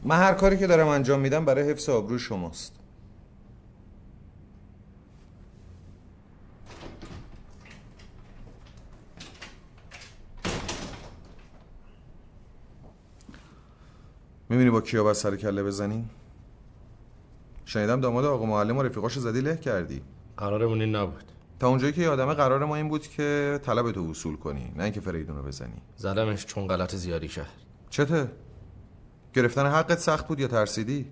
[0.04, 2.76] من هر کاری که دارم انجام میدم برای حفظ آبروی شماست.
[14.48, 16.08] می‌بینی با کیا باید سر کله بزنی؟
[17.64, 20.02] شنیدم داماد آقا معلم و رفیقاشو زدی له کردی.
[20.36, 21.24] قرارمون این نبود.
[21.60, 25.00] تا اونجایی که یادمه قرار ما این بود که طلب تو وصول کنی نه اینکه
[25.00, 25.82] فریدون رو بزنی.
[25.96, 27.52] زدمش چون غلط زیادی کرد.
[27.90, 28.28] چته؟
[29.34, 31.10] گرفتن حقت سخت بود یا ترسیدی؟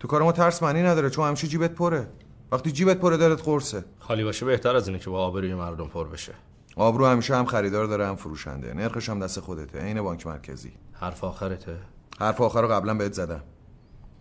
[0.00, 2.08] تو کار ما ترس معنی نداره چون همیشه جیبت پره.
[2.52, 3.84] وقتی جیبت پره دلت قرصه.
[3.98, 6.32] خالی باشه بهتر از اینه که با آبروی مردم پر بشه.
[6.76, 8.74] آبرو همیشه هم خریدار داره هم فروشنده.
[8.74, 10.72] نرخش هم دست خودته عین بانک مرکزی.
[10.92, 11.78] حرف آخرته.
[12.20, 13.42] حرف آخر رو قبلا بهت زدم.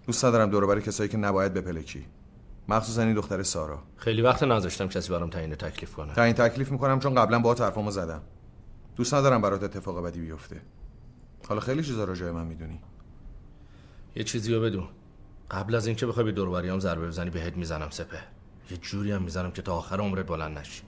[0.07, 2.05] دوست ندارم دور برای کسایی که نباید بپلکی.
[2.67, 3.79] مخصوصا این دختر سارا.
[3.97, 6.13] خیلی وقت نذاشتم کسی برام تعیین تکلیف کنه.
[6.13, 8.21] تعیین تکلیف می‌کنم چون قبلا با حرفامو زدم.
[8.95, 10.61] دوست ندارم برات اتفاق بدی بیفته.
[11.47, 12.81] حالا خیلی چیزا راجع من می‌دونی.
[14.15, 14.87] یه چیزی رو بدون.
[15.51, 18.19] قبل از اینکه بخوای به دوربریام ضربه بزنی بهت می‌زنم سپه.
[18.71, 20.81] یه جوری هم می‌زنم که تا آخر عمرت بلند نشی.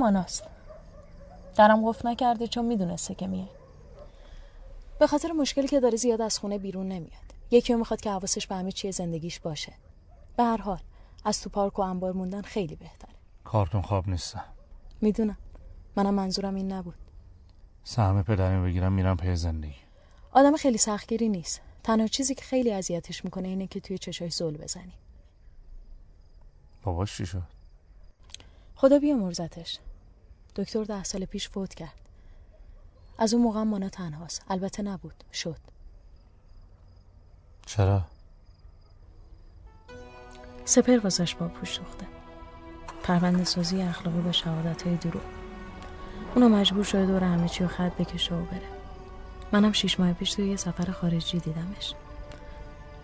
[0.00, 0.44] ماناست.
[1.56, 3.48] درم قفل نکرده چون می‌دونسته که میه
[4.98, 7.34] به خاطر مشکلی که داره زیاد از خونه بیرون نمیاد.
[7.50, 9.72] یکی می‌خواد که حواسش به همه چیه زندگیش باشه.
[10.36, 10.80] به هر حال
[11.24, 13.14] از تو پارک و انبار موندن خیلی بهتره.
[13.44, 14.44] کارتون خواب نیستم
[15.00, 15.36] می‌دونم.
[15.96, 16.94] منم منظورم این نبود.
[17.84, 19.74] سهم پدرمی بگیرم میرم پی زندگی.
[20.32, 21.60] آدم خیلی سختگیری نیست.
[21.84, 24.92] تنها چیزی که خیلی اذیتش می‌کنه اینه که توی چشای زل بزنی.
[26.82, 27.42] باباش چی شد؟
[28.74, 29.78] خدا بیامرزتش.
[30.60, 31.98] دکتر ده سال پیش فوت کرد.
[33.18, 34.42] از اون موقع مانا تنهاست.
[34.48, 35.24] البته نبود.
[35.32, 35.56] شد.
[37.66, 38.02] چرا؟
[40.64, 42.06] سپر واسش با پوش سوخته.
[43.02, 45.22] پرونده سازی اخلاقی با شهادت های دروغ.
[46.34, 48.68] اونا مجبور شده دور همه چی و خط بکشه و بره.
[49.52, 51.94] منم شیش ماه پیش توی یه سفر خارجی دیدمش.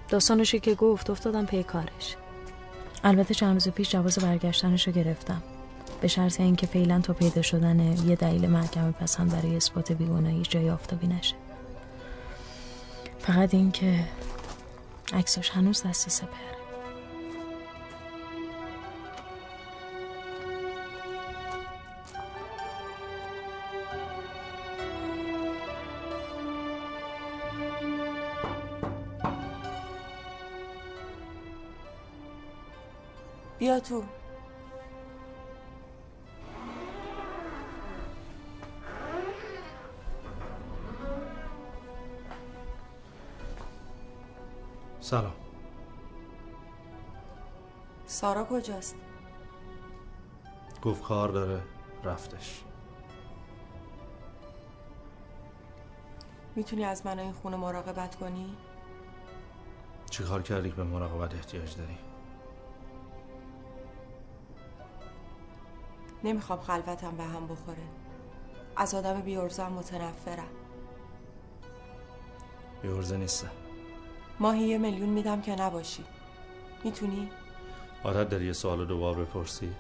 [0.09, 2.17] داستانشو که گفت افتادم پی کارش.
[3.05, 5.43] البته چند روز پیش جواز برگشتنش رو گرفتم.
[6.01, 10.71] به شرط اینکه فعلا تا پیدا شدن یه دلیل محکم پسند برای اثبات بیگناهی جای
[10.71, 11.35] آفتابی نشه.
[13.19, 14.05] فقط اینکه
[15.13, 16.57] عکساش هنوز دست سپر
[33.59, 34.03] بیا تو.
[45.07, 45.33] سلام.
[48.07, 48.97] سارا کجاست؟
[50.83, 51.63] گفت کار داره
[52.05, 52.65] رفتش.
[56.57, 58.57] می‌تونی از من این خونه مراقبت کنی؟
[60.11, 61.99] چی کار کردی به مراقبت احتیاج داری؟
[66.25, 67.87] نمی‌خوام خلوتم به هم بخوره.
[68.77, 70.49] از آدم بیارزم متنفرم.
[72.83, 73.66] بیورزه نیستم
[74.41, 76.05] ماهی یه میلیون میدم که نباشی.
[76.85, 77.31] می‌تونی؟
[78.05, 79.73] عادت داری یه سوال دوبار بپرسی.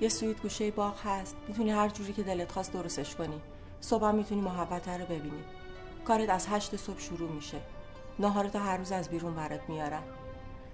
[0.00, 1.36] یه سویت گوشه باغ هست.
[1.48, 3.40] می‌تونی هر جوری که دلت خواست درستش کنی.
[3.80, 5.44] صبح می‌تونی محبته رو ببینی.
[6.04, 7.60] کارت از هشت صبح شروع میشه.
[8.18, 10.02] ناهارتو هر روز از بیرون برات میارم.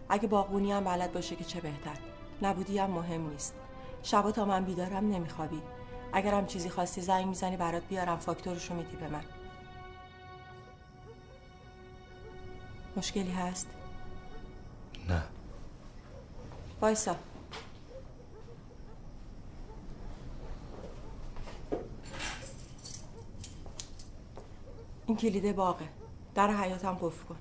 [0.09, 1.97] اگه باغبونی هم بلد باشه که چه بهتر.
[2.43, 3.55] نبودی هم مهم نیست.
[4.03, 5.62] شبا تا من بیدارم نمیخوابی.
[6.12, 9.24] اگرم چیزی خواستی زنگ می‌زنی برات بیارم فاکتورشو میدی به من.
[12.97, 13.66] مشکلی هست؟
[15.09, 15.22] نه.
[16.80, 17.16] وایسا.
[25.07, 25.88] این کلیده باغه
[26.34, 27.36] در حیاتم قفل کن.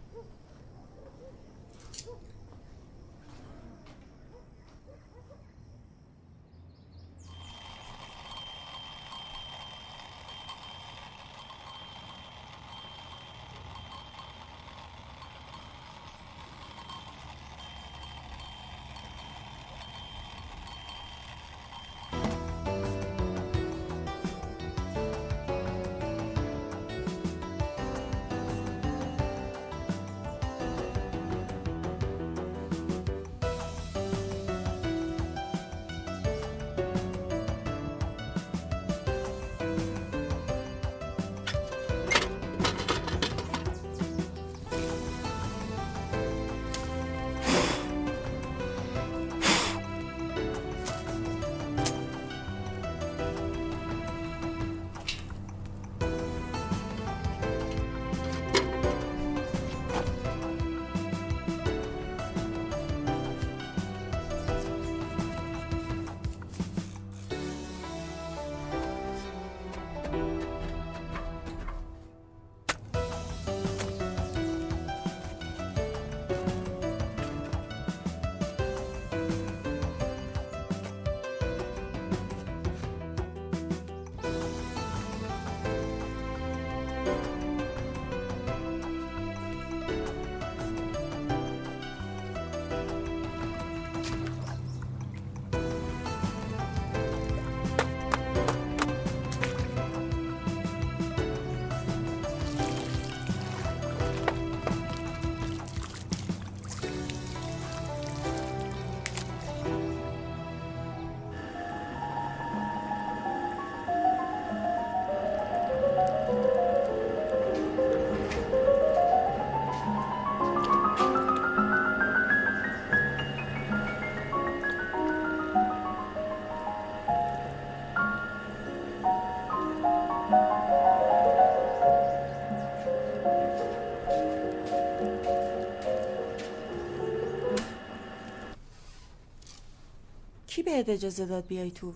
[140.75, 141.93] بهت اجازه داد بیای تو.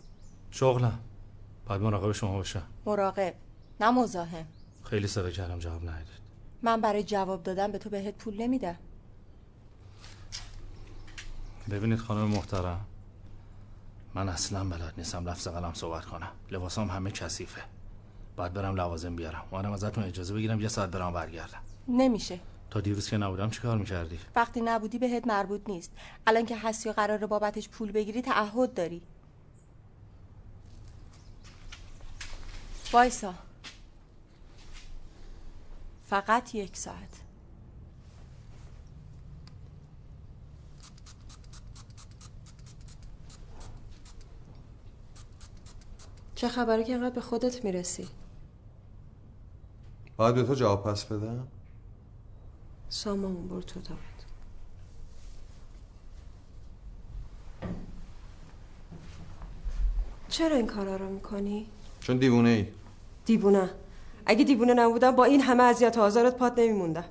[0.52, 1.00] شغلم
[1.66, 2.64] باید مراقب شما باشم.
[2.86, 3.34] مراقب.
[3.82, 4.46] نه مزاحم.
[4.84, 6.08] خیلی صدا کردم جواب ندید
[6.62, 8.76] من برای جواب دادن به تو بهت پول نمیدم.
[11.72, 12.86] ببینید خانم محترم
[14.14, 16.32] من اصلا بلد نیستم لفظ قلم صحبت کنم.
[16.52, 17.62] لباسام همه کثیفه.
[18.36, 19.44] باید برم لوازم بیارم.
[19.52, 21.60] منم ازتون اجازه بگیرم یه ساعت برم برگردم.
[21.88, 22.40] نمیشه.
[22.70, 25.92] تا دیروز که نبودم چیکار می‌کردی؟ وقتی نبودی بهت مربوط نیست.
[26.28, 29.02] الان که هستی و قراره بابتش پول بگیری تعهد داری.
[32.94, 33.34] وایسا.
[36.04, 37.22] فقط یک ساعت.
[46.36, 48.08] چه خبره که اینقدر به خودت می‌رسی؟
[50.18, 51.48] باید به تو جواب پس بدم؟
[52.90, 54.00] سامامون برو تو اتاقت.
[60.30, 61.68] چرا این کارا رو می‌کنی؟
[62.00, 62.68] چون دیوونه ای.
[63.26, 63.70] دیوونه.
[64.26, 67.06] اگه دیوونه نبودم با این همه اذیت و آزارت پات نمیموندم.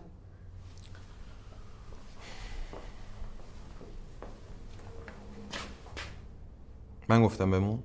[7.08, 7.82] من گفتم بمون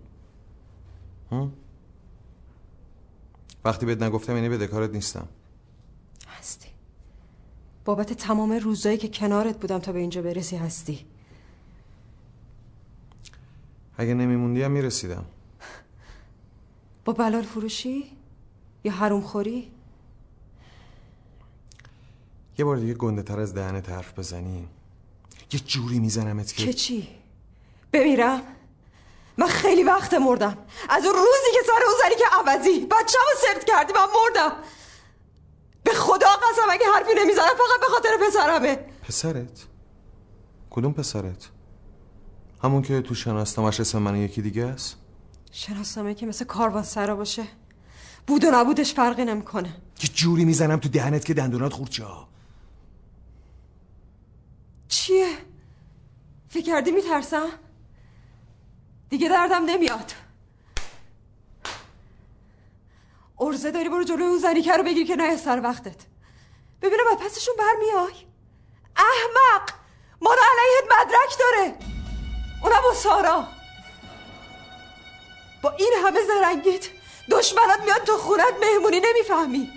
[1.32, 1.54] هم؟
[3.66, 5.28] وقتی بهت نگفتم یعنی به کارت نیستم.
[6.28, 6.73] هستی.
[7.86, 11.06] بابت تمام روزایی که کنارت بودم تا به اینجا برسی هستی
[13.98, 15.26] اگه نمیموندی هم می‌رسیدم
[17.06, 18.12] با بلال فروشی؟
[18.84, 19.72] یا حروم خوری؟
[22.58, 24.68] یه بار دیگه گنده تر از دهنت حرف بزنی
[25.52, 27.08] یه جوری میزنمت که که چی؟
[27.92, 28.42] بمیرم؟
[29.38, 30.58] من خیلی وقت مردم
[30.90, 34.56] از اون روزی که سر اون زنی که عوضی بچه سرد کردی من مردم
[35.84, 38.76] به خدا قسم اگه حرفی نمی‌زنم فقط به خاطر پسرمه
[39.08, 39.68] پسرت؟
[40.70, 41.50] کدوم پسرت؟
[42.64, 44.98] همون که تو شناسنامش اسم من یکی دیگه است؟
[45.52, 47.44] شناسنامه که مثل کاروان سرا باشه
[48.28, 49.70] بود و نبودش فرقی نمی‌کنه
[50.04, 52.28] یه جوری می‌زنم تو دهنت که دندونات خورد ها
[54.88, 55.28] چیه؟
[56.50, 57.50] فکر کردی میترسم؟
[59.10, 60.14] دیگه دردم نمیاد
[63.40, 66.02] ارزه داری برو جلوی اون زنیکه رو بگیر که نه سر وقتت.
[66.82, 68.14] ببینم از پسشون برمیای.
[68.96, 69.70] احمق!
[70.22, 71.76] مال علیهت مدرک داره.
[72.64, 73.48] اونم با سارا.
[75.62, 76.90] با این همه زرنگیت
[77.32, 79.70] دشمنات میاد تو خونت مهمونی نمی‌فهمی.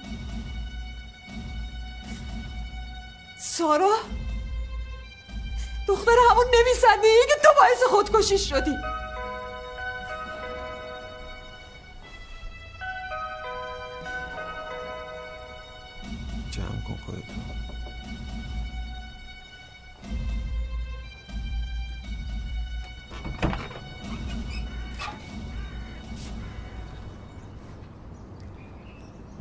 [3.40, 3.96] سارا
[5.88, 8.74] دختر همون نویسنده که تو باعث خودکشی شدی.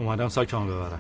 [0.06, 1.00] اومدم ساکمو ببرم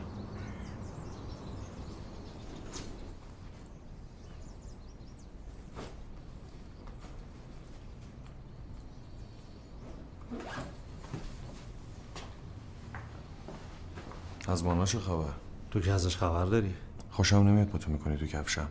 [14.48, 15.24] از مانا چه خبر؟
[15.72, 16.74] تو که ازش خبر داری؟
[17.12, 18.68] خوشم نمیاد با تو می‌کنی تو کفشم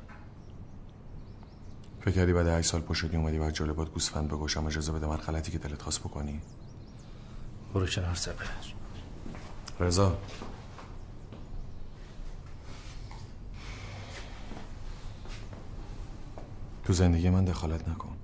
[2.01, 5.53] فکر کردی بعد هشت سال پشتی اومدی باید جالبات گوسفند بگوشم اجازه بده من غلطی
[5.53, 6.41] که دلت خواست بکنی
[7.75, 8.74] برو کنار سپر
[9.81, 10.19] رضا.
[16.85, 18.17] تو زندگی من دخالت نکن.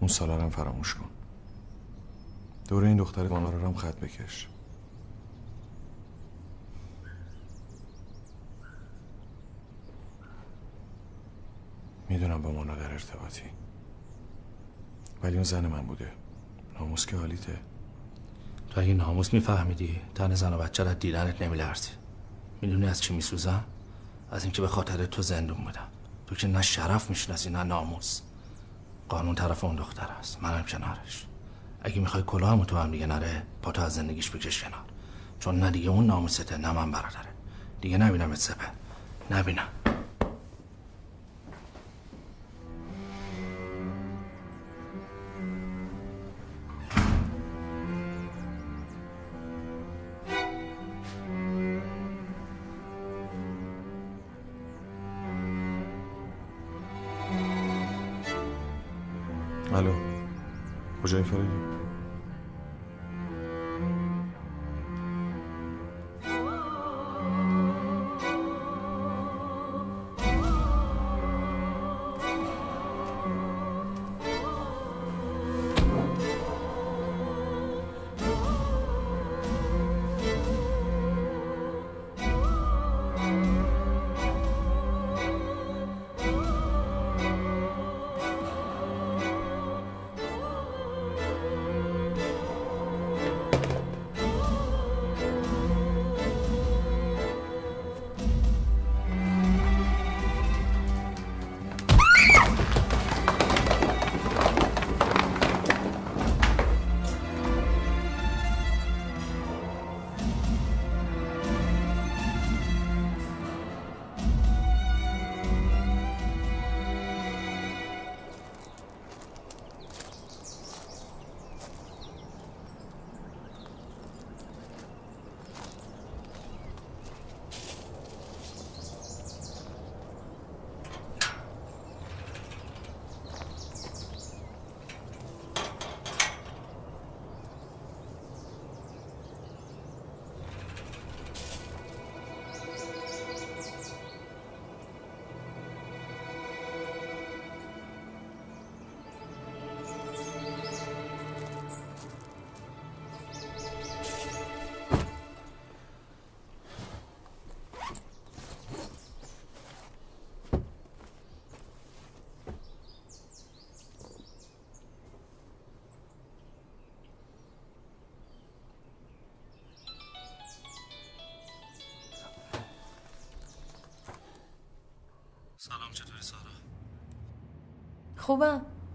[0.00, 1.10] اون سالا هم فراموش کن.
[2.68, 4.48] دور این دختر مانا رو هم خط بکش.
[12.08, 13.50] می‌دونم با مانا در ارتباطی.
[15.22, 16.12] ولی اون زن من بوده.
[16.74, 17.58] ناموس که حالیته.
[18.78, 20.00] تو اگه ناموس میفهمیدی.
[20.14, 21.90] تن زن و بچه را دیدنت نمیلرزی
[22.62, 23.64] می‌دونی از چی میسوزم؟
[24.30, 25.88] از اینکه به خاطر تو زندون بودم.
[26.26, 28.20] تو که نه شرف می‌شناسی نه ناموس.
[29.08, 30.42] قانون طرف اون دختر است.
[30.42, 31.26] منم کنارش.
[31.82, 34.84] اگه می‌خوای کلاهمو تو هم دیگه نره پاتو از زندگیش بکش کنار.
[35.40, 37.30] چون نه دیگه اون ناموسته نه من برادره.
[37.80, 38.66] دیگه نبینم سپه.
[39.30, 39.68] نبینم.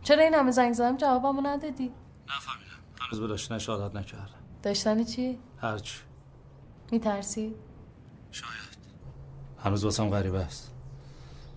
[0.03, 1.91] چرا این همه زنگ زدم؟ جوابمو ندادی.
[2.99, 4.33] هنوز به داشتن شهادت نکردم
[4.63, 5.99] داشتن چی؟ هرچی.
[6.91, 7.55] میترسی؟
[9.63, 10.71] هنوز واسم غریبه است.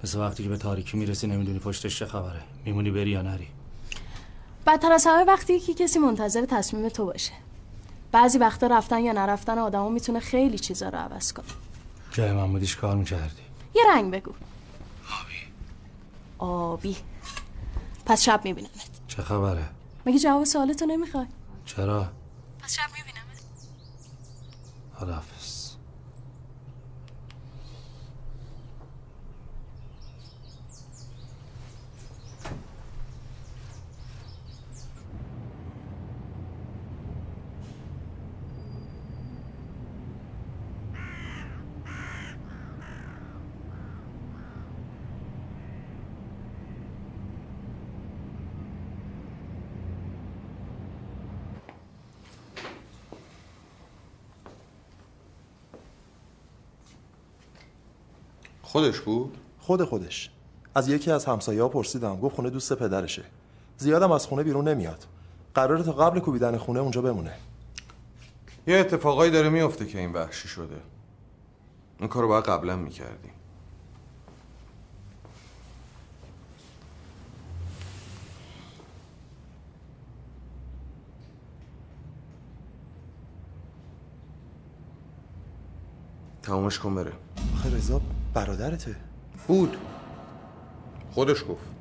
[0.04, 2.42] مثل وقتی که به تاریکی می‌رسی نمی‌دونی پشتش چه خبره.
[2.64, 3.48] میمونی بری یا نری.
[4.66, 7.32] بدتر از همه وقتی که کسی منتظر تصمیم تو باشه.
[8.12, 11.46] بعضی وقتا رفتن یا نرفتن آدما می‌تونه خیلی چیزا رو عوض کنه.
[12.10, 13.42] جای من بودیش کار می‌کردی.
[13.74, 14.32] یه رنگ بگو.
[15.22, 15.36] آبی.
[16.38, 16.96] آبی.
[18.06, 18.90] پس شب میبینمت.
[19.08, 19.68] چه خبره؟
[20.06, 21.26] مگه جواب سوالتو نمی‌خوای؟
[21.64, 22.08] چرا؟
[22.60, 23.42] پس شب میبینمت.
[24.94, 25.35] خداحافظ.
[58.76, 60.30] خودش بود؟ خود خودش.
[60.74, 62.20] از یکی از همسایه ها پرسیدم.
[62.20, 63.24] گفت خونه دوست پدرشه.
[63.76, 65.04] زیادم از خونه بیرون نمیاد.
[65.54, 67.32] قراره تا قبل کوبیدن خونه اونجا بمونه.
[68.66, 70.76] یه اتفاقایی داره میفته که این وحشی شده.
[72.00, 73.32] این کارو باید قبلا می‌کردیم.
[86.42, 87.12] تمامش کن بره.
[87.54, 88.00] آخه رضا
[88.36, 88.96] برادرته.
[89.48, 89.76] بود.
[91.14, 91.75] خودش گفت.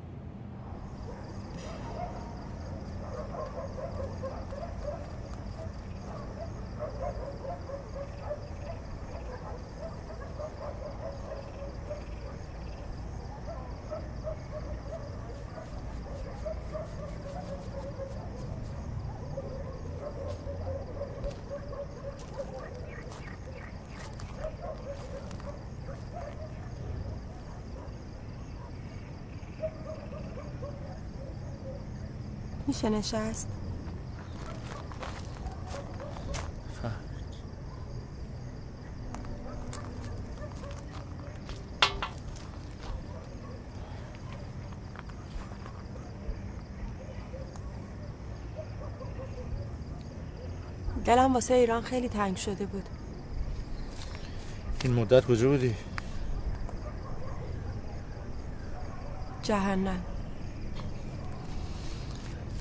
[32.76, 33.48] میشه نشست؟
[51.04, 52.88] دلم واسه ایران خیلی تنگ شده بود.
[54.84, 55.74] این مدت کجا بودی؟
[59.42, 60.15] جهنم.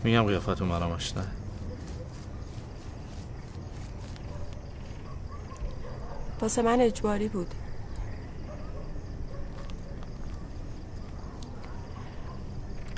[0.06, 1.23] میگم قیافتون برام آشنا.
[6.41, 7.53] واسه من اجباری بود.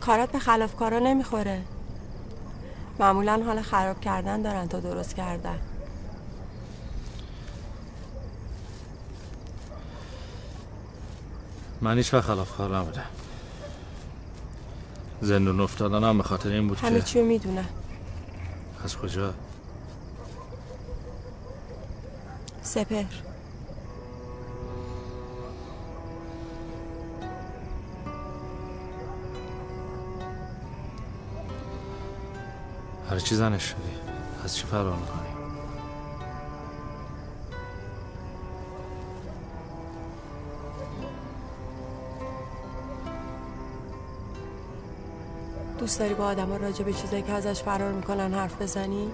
[0.02, 1.62] کارات به خلافکارا نمی‌خوره.
[3.00, 5.60] معمولا حال خراب کردن دارن تا درست کردن.
[11.82, 13.06] من هیچ وقت خلاف کار نبودم.
[15.22, 17.66] زندون افتادن هم به خاطر این بود همه که چیو می‌دونم
[18.84, 19.34] از کجا؟
[22.62, 23.04] سپر
[33.10, 33.80] هر چی زنش شدی
[34.44, 35.27] از چی فرار می‌کنی؟
[45.88, 49.12] دوست داری با آدم راجع به چیزایی که ازش فرار می‌کنن حرف بزنی؟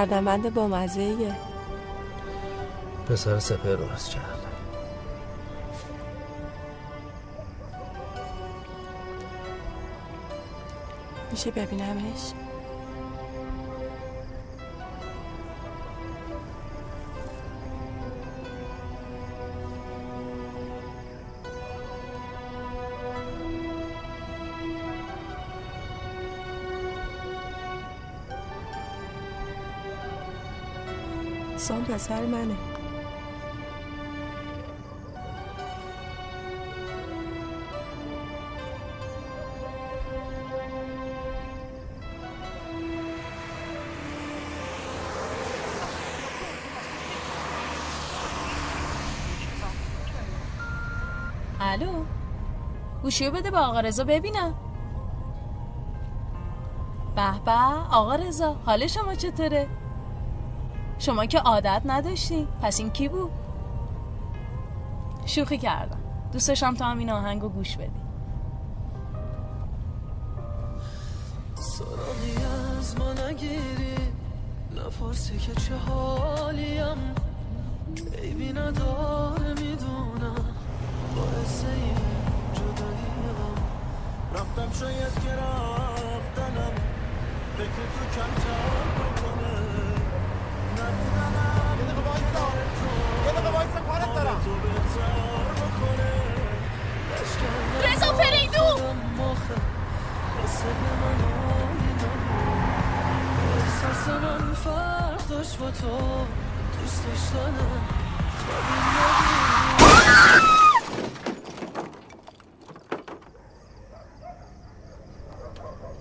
[0.00, 1.34] گردنبند با مزه
[3.08, 4.46] پسر سپر رو از کرد
[11.30, 12.32] میشه ببینمش؟
[31.70, 32.54] احسان پسر منه.
[51.60, 52.04] الو؟
[53.02, 54.54] گوشیو بده به آقا رضا ببینم.
[57.16, 57.52] به به
[57.92, 59.79] آقا رضا حال شما چطوره؟
[61.00, 62.48] شما که عادت نداشتین.
[62.62, 63.30] پس این کی بود؟
[65.26, 65.98] شوخی کردم.
[66.32, 67.90] دوست داشتم تو همین آهنگو گوش بدی.
[71.54, 72.36] سراغی
[72.78, 73.94] از ما نگیری.
[74.76, 77.14] نپرسی که چه حالیم.
[78.22, 80.44] عیبی نداره می‌دونم.
[81.16, 81.96] باعث این
[82.54, 83.54] جداییم
[84.34, 86.74] رفتم شاید که رفتنم.
[87.56, 89.49] فکر تو کمتر بکنه
[90.80, 91.10] خوابی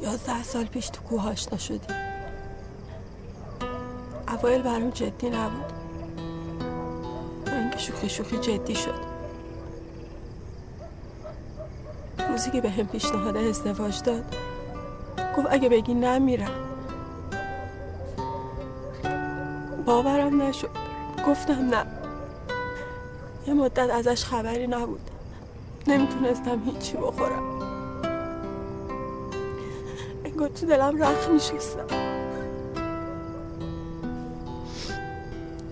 [0.02, 2.09] یازده سال پیش تو کوه آشنا شدیم
[4.42, 5.74] اوایل برام جدی نبود.
[7.46, 9.10] تا اینکه شوخی شوخی جدی شد.
[12.30, 14.36] روزی که به هم پیشنهاد ازدواج داد.
[15.38, 16.48] گفت اگه بگی نه
[19.86, 20.70] باورم نشد.
[21.28, 21.86] گفتم نه.
[23.48, 25.10] یه مدت ازش خبری نبود.
[25.88, 27.60] نمی‌تونستم هیچی بخورم.
[30.26, 32.09] انگار تو دلم رخ میشستم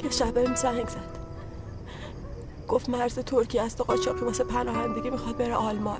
[0.07, 1.17] یه شب بهم زنگ زد.
[2.67, 5.99] گفت مرز ترکیه است و قاچاقی واسه پناهندگی می‌خواد بره آلمان.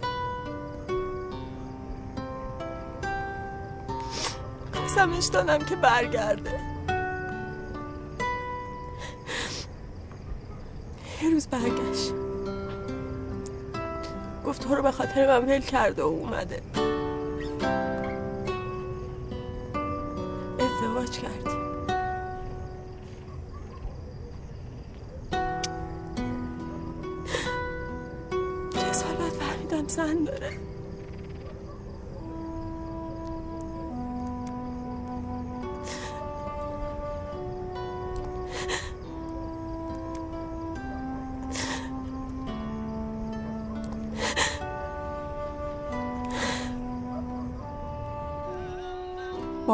[4.74, 6.60] قسمش دادم که برگرده.
[11.22, 12.14] یه روز برگشت.
[14.46, 16.62] گفت تو رو به خاطر من ول کرده و اومده.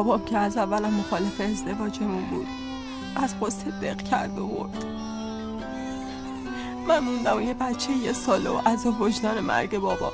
[0.04, 2.48] بابام که از اولم مخالف ازدواجمون بود
[3.16, 4.86] از قصه دق کرد و برد
[6.88, 10.12] من موندم یه بچه یه ساله و از وجدان مرگ بابا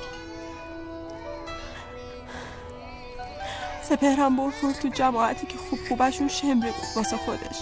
[3.81, 7.59] سپهرم برد تو جماعتی که خوب خوبشون شمری بود واسه خودش.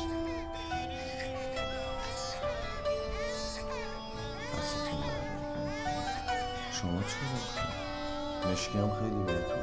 [6.72, 9.57] شما چرا مشکی هم خیلی بهتون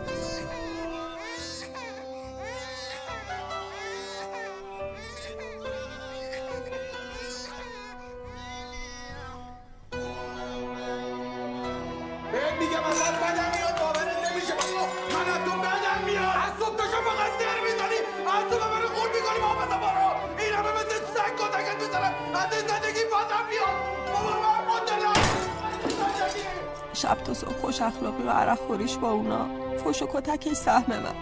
[27.04, 29.46] شب تا صبح خوش اخلاقی و عرق خوریش با اونا.
[29.76, 31.14] فش و کتکش سهم من.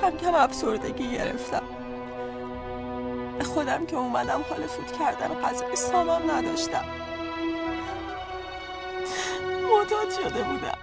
[0.00, 1.62] کم کم افسردگی گرفتم.
[3.38, 6.84] به خودم که اومدم حال فوت کردن غذای سامم نداشتم.
[9.70, 10.78] معتاد شده بودم.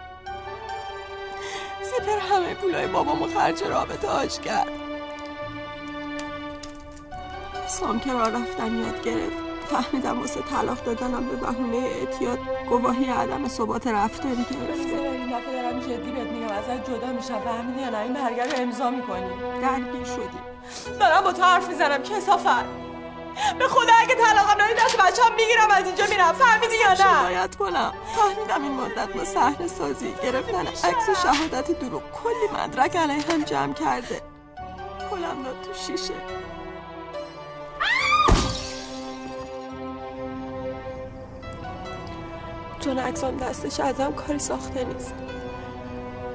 [1.82, 4.72] سپر همه پولای بابامو خرج رابطه هاش کرد.
[7.68, 9.49] سام که رفتن یاد گرفت.
[9.70, 12.40] فهمیدم واسه طلاق دادنم به بهونه اعتیاد
[12.70, 14.98] گواهی عدم ثبات رفتاری گرفته.
[14.98, 18.52] این دفعه دارم جدی بهت میگم ازت جدا میشم فهمیدی یا نه؟ این برگر رو
[18.62, 19.30] امضا می‌کنی.
[19.62, 20.40] درگیر شدی.
[21.00, 22.66] دارم با تو حرف می‌زنم کسافت
[23.60, 26.32] به خدا اگه طلاقم ندی دست بچه هم می‌گیرم از اینجا میرم.
[26.32, 31.80] فهمیدی یا نه؟ شکایت کنم؟ فهمیدم این مدت با صحنه سازی گرفتن عکس و شهادت
[31.80, 34.22] دروغ کلی مدرک علیه هم جمع کرده.
[35.10, 36.14] کلم داد تو شیشه.
[42.90, 45.14] چون عکسام دستش ازم کاری ساخته نیست.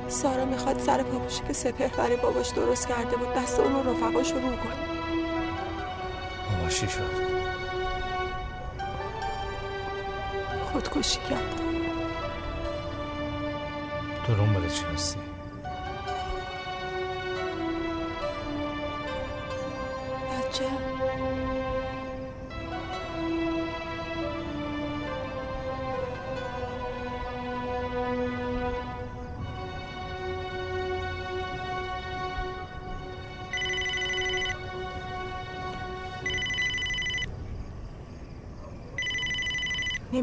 [0.09, 4.35] سارا می‌خواد سر پاپوشی که سپهر برای باباش درست کرده بود دست اون رو رفقاشو
[4.35, 4.56] رو کنه
[6.51, 7.35] بابا چی شد؟
[10.72, 11.60] خودکشی کرد.
[14.26, 15.18] تو دنبال چی هستی؟
[20.31, 20.64] بچه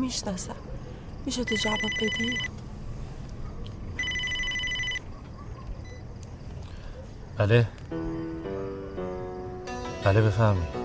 [0.01, 0.55] نمی‌شناسم.
[1.25, 2.37] میشه تو جواب بدی؟
[7.37, 7.67] بله.
[10.03, 10.81] بله بفرمایید.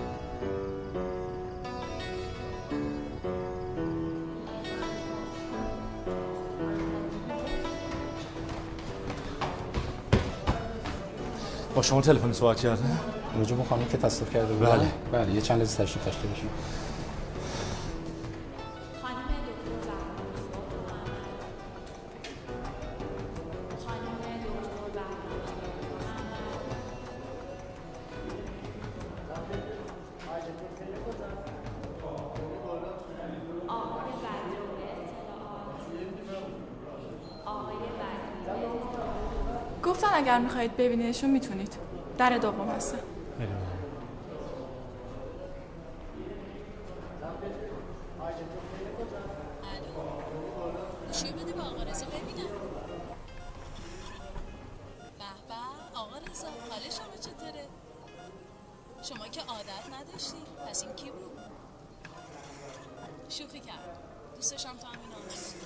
[11.74, 12.82] با شما تلفن صحبت کرده
[13.40, 14.86] رجوع خانم که تصدیق کرده بله.
[15.12, 16.48] بله یه چند لحظه تشریف داشته باشیم
[40.56, 41.76] می‌خواهید ببینیدشون می‌تونید
[42.18, 42.98] در دوم هستن
[59.02, 60.36] شما که عادت نداشتی
[60.68, 61.38] پس این کی بود
[63.28, 63.98] شوخی کرد
[64.36, 65.56] دوستشم تو همین آنست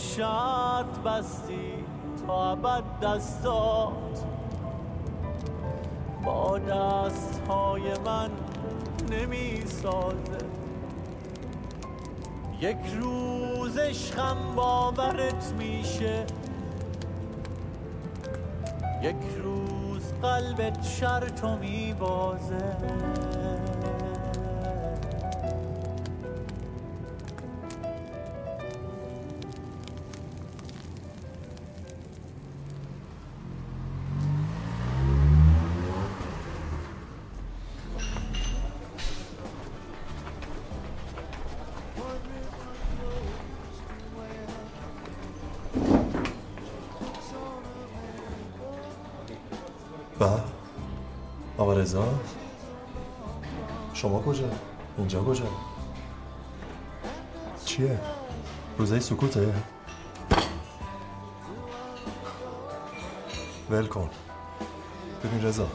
[0.00, 1.84] شرط بستی
[2.26, 4.24] تا ابد دستات.
[6.24, 8.30] با دست های من
[9.10, 10.38] نمی سازه
[12.60, 16.26] یک روز عشقم باورت میشه.
[19.02, 22.76] یک روز قلبت شرطو میبازه.
[51.80, 52.04] رضا.
[53.94, 54.44] شما کجا؟
[54.98, 55.44] اینجا کجا؟
[57.64, 58.00] چیه؟
[58.78, 59.54] روزه سکوته؟
[63.70, 63.88] ول
[65.24, 65.66] ببین رضا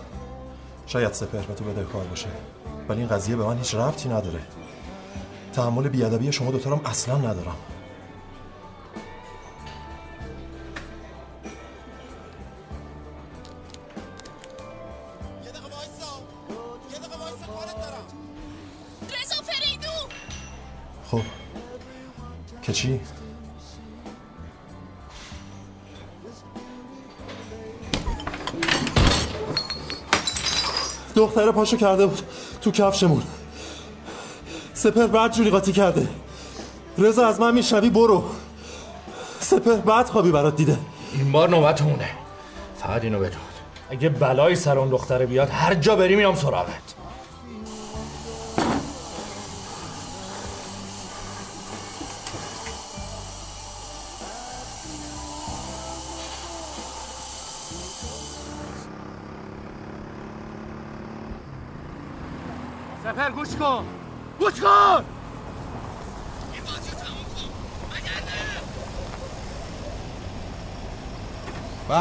[0.86, 2.27] شاید سپهر به تو بده کار باشه
[2.90, 4.40] ولی این قضیه به من هیچ ربطی نداره.
[5.53, 7.56] تحمل بیادبی شما دوتارم اصلا ندارم.
[31.56, 32.22] پاشو کرده بود
[32.61, 33.23] تو کفشمون
[34.73, 36.07] سپر بعد جوری قاطی کرده.
[36.98, 38.23] رضا از من میشنوی برو.
[39.40, 40.77] سپر بعد خوابی برات دیده.
[41.14, 42.10] این بار نوبت اونه
[42.77, 43.40] فقط اینو بدون.
[43.90, 46.95] اگه بلایی سر اون دختره بیاد هر جا بری میام سراغت.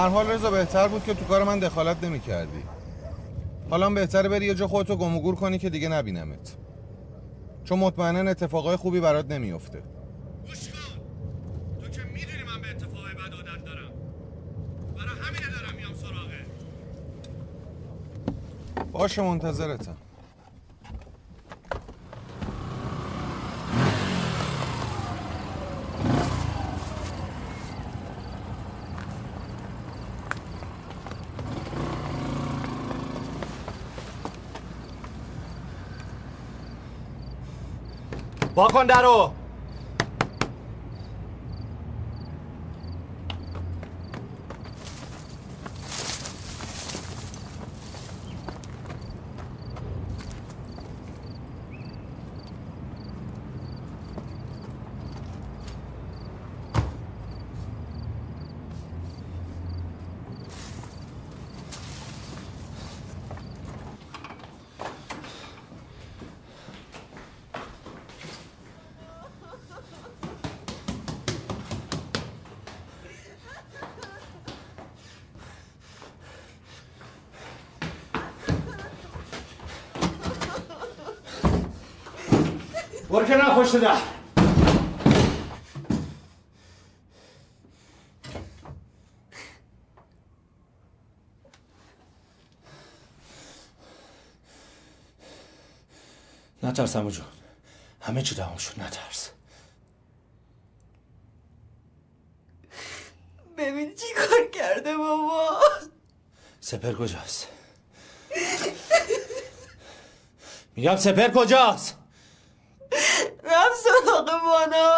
[0.04, 2.62] هر حال رضا بهتر بود که تو کار من دخالت نمی کردی
[3.70, 6.56] حالا هم بهتره بری یه جا خودتو گم و گور کنی که دیگه نبینمت.
[7.64, 9.82] چون مطمئنا اتفاقای خوبی برات نمیفته
[11.82, 13.90] تو که می‌دونی من به اتفاقای بد عادت دارم.
[14.96, 16.46] برای همینه دارم میام سراغت.
[18.92, 19.96] باشه منتظرتم.
[38.54, 39.43] با کن درو.
[83.64, 83.98] پشت در
[96.62, 97.24] نترس همو جون.
[98.00, 99.30] همه چی تمام شد نترس.
[103.56, 105.60] ببین چی کار کرده بابا.
[106.60, 107.48] سپر کجاست؟
[110.76, 112.03] میگم سپر کجاست؟
[113.44, 114.96] رفت سراغ بانا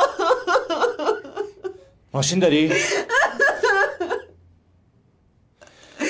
[2.13, 2.73] ماشین داری؟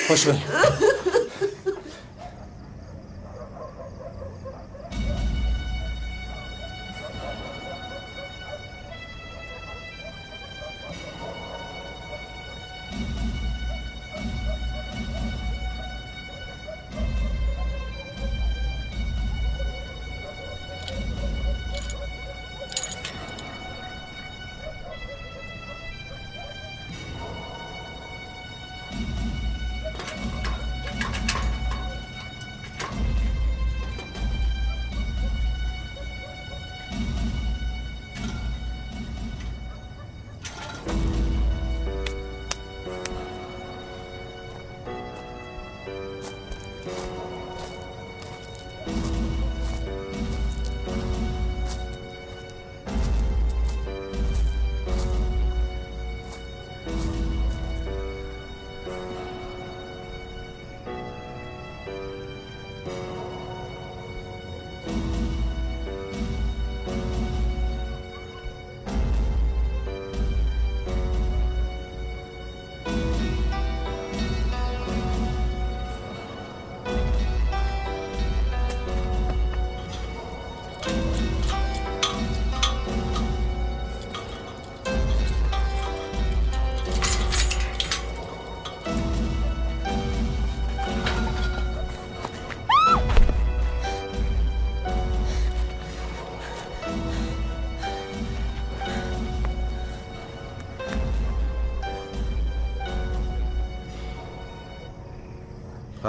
[0.07, 0.43] خوش بریم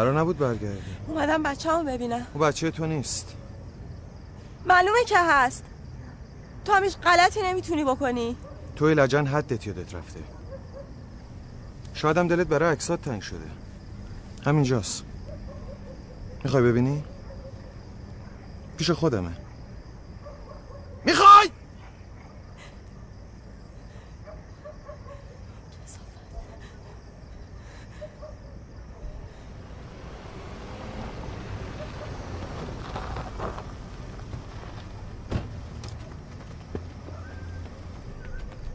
[0.09, 0.83] قرار نبود برگردی.
[1.07, 2.27] اومدم بچه همو ببینم.
[2.35, 3.35] او بچه تو نیست.
[4.67, 5.65] معلومه که هست.
[6.65, 8.37] تو همیش غلطی نمی‌تونی بکنی.
[8.77, 10.21] توی لجن حدت یادت رفته.
[11.95, 13.51] شایدم دلت برای عکسات تنگ شده.
[14.45, 15.03] همینجاست.
[16.45, 17.05] می‌خوای ببینی؟
[18.77, 19.31] پیش خودمه
[21.05, 21.51] می‌خوای؟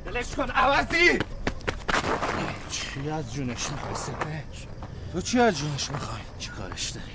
[0.05, 0.35] دلش
[0.94, 1.20] عوضی
[2.70, 4.40] چی از جونش می‌خوای؟
[5.14, 7.06] تو چی از جونش می‌خوای؟ چی کارش داری؟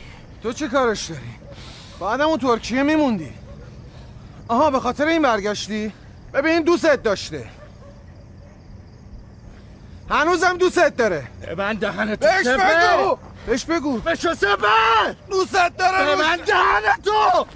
[0.42, 1.20] تو چی کارش داری؟
[2.00, 3.32] بعدم اون ترکیه میموندی
[4.48, 5.92] آها به خاطر این برگشتی؟
[6.34, 7.50] ببین دوستت داشته
[10.10, 17.46] هنوزم دوستت داره ببند دهنتو بهش بگو بهش بگو بشو سپر دوستت داره ببند دهنتو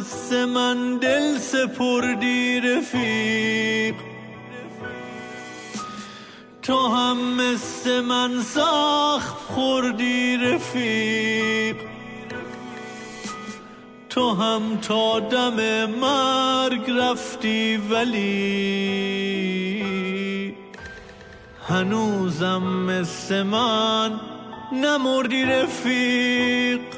[0.00, 3.94] مثل من دل سپردی رفیق
[6.62, 11.76] تو هم مثل من سخت خوردی رفیق
[14.08, 18.30] تو هم تا دم مرگ رفتی ولی
[21.68, 24.20] هنوزم مثل من
[24.72, 26.89] نمردی رفیق.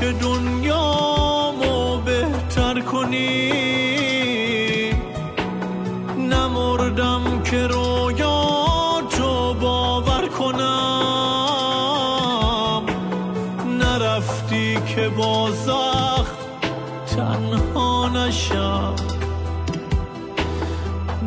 [0.00, 3.52] که دنیامو بهتر کنی.
[6.18, 11.24] نمردم که رویا تو باور کنم.
[13.78, 16.36] نرفتی که با زخم
[17.16, 18.94] تنها نشم.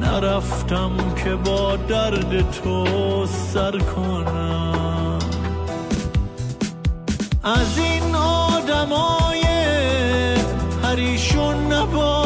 [0.02, 0.92] نرفتم
[1.24, 2.86] که با درد تو
[3.26, 5.20] سر کنم.
[7.44, 7.78] از
[11.78, 12.17] unreasonable.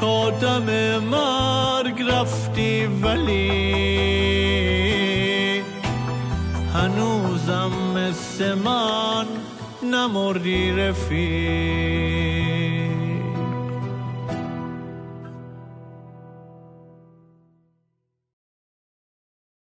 [0.00, 3.70] تا دم مرگ رفتی ولی
[6.74, 9.26] هنوزم مثل من
[9.82, 11.89] نمردی رفیق.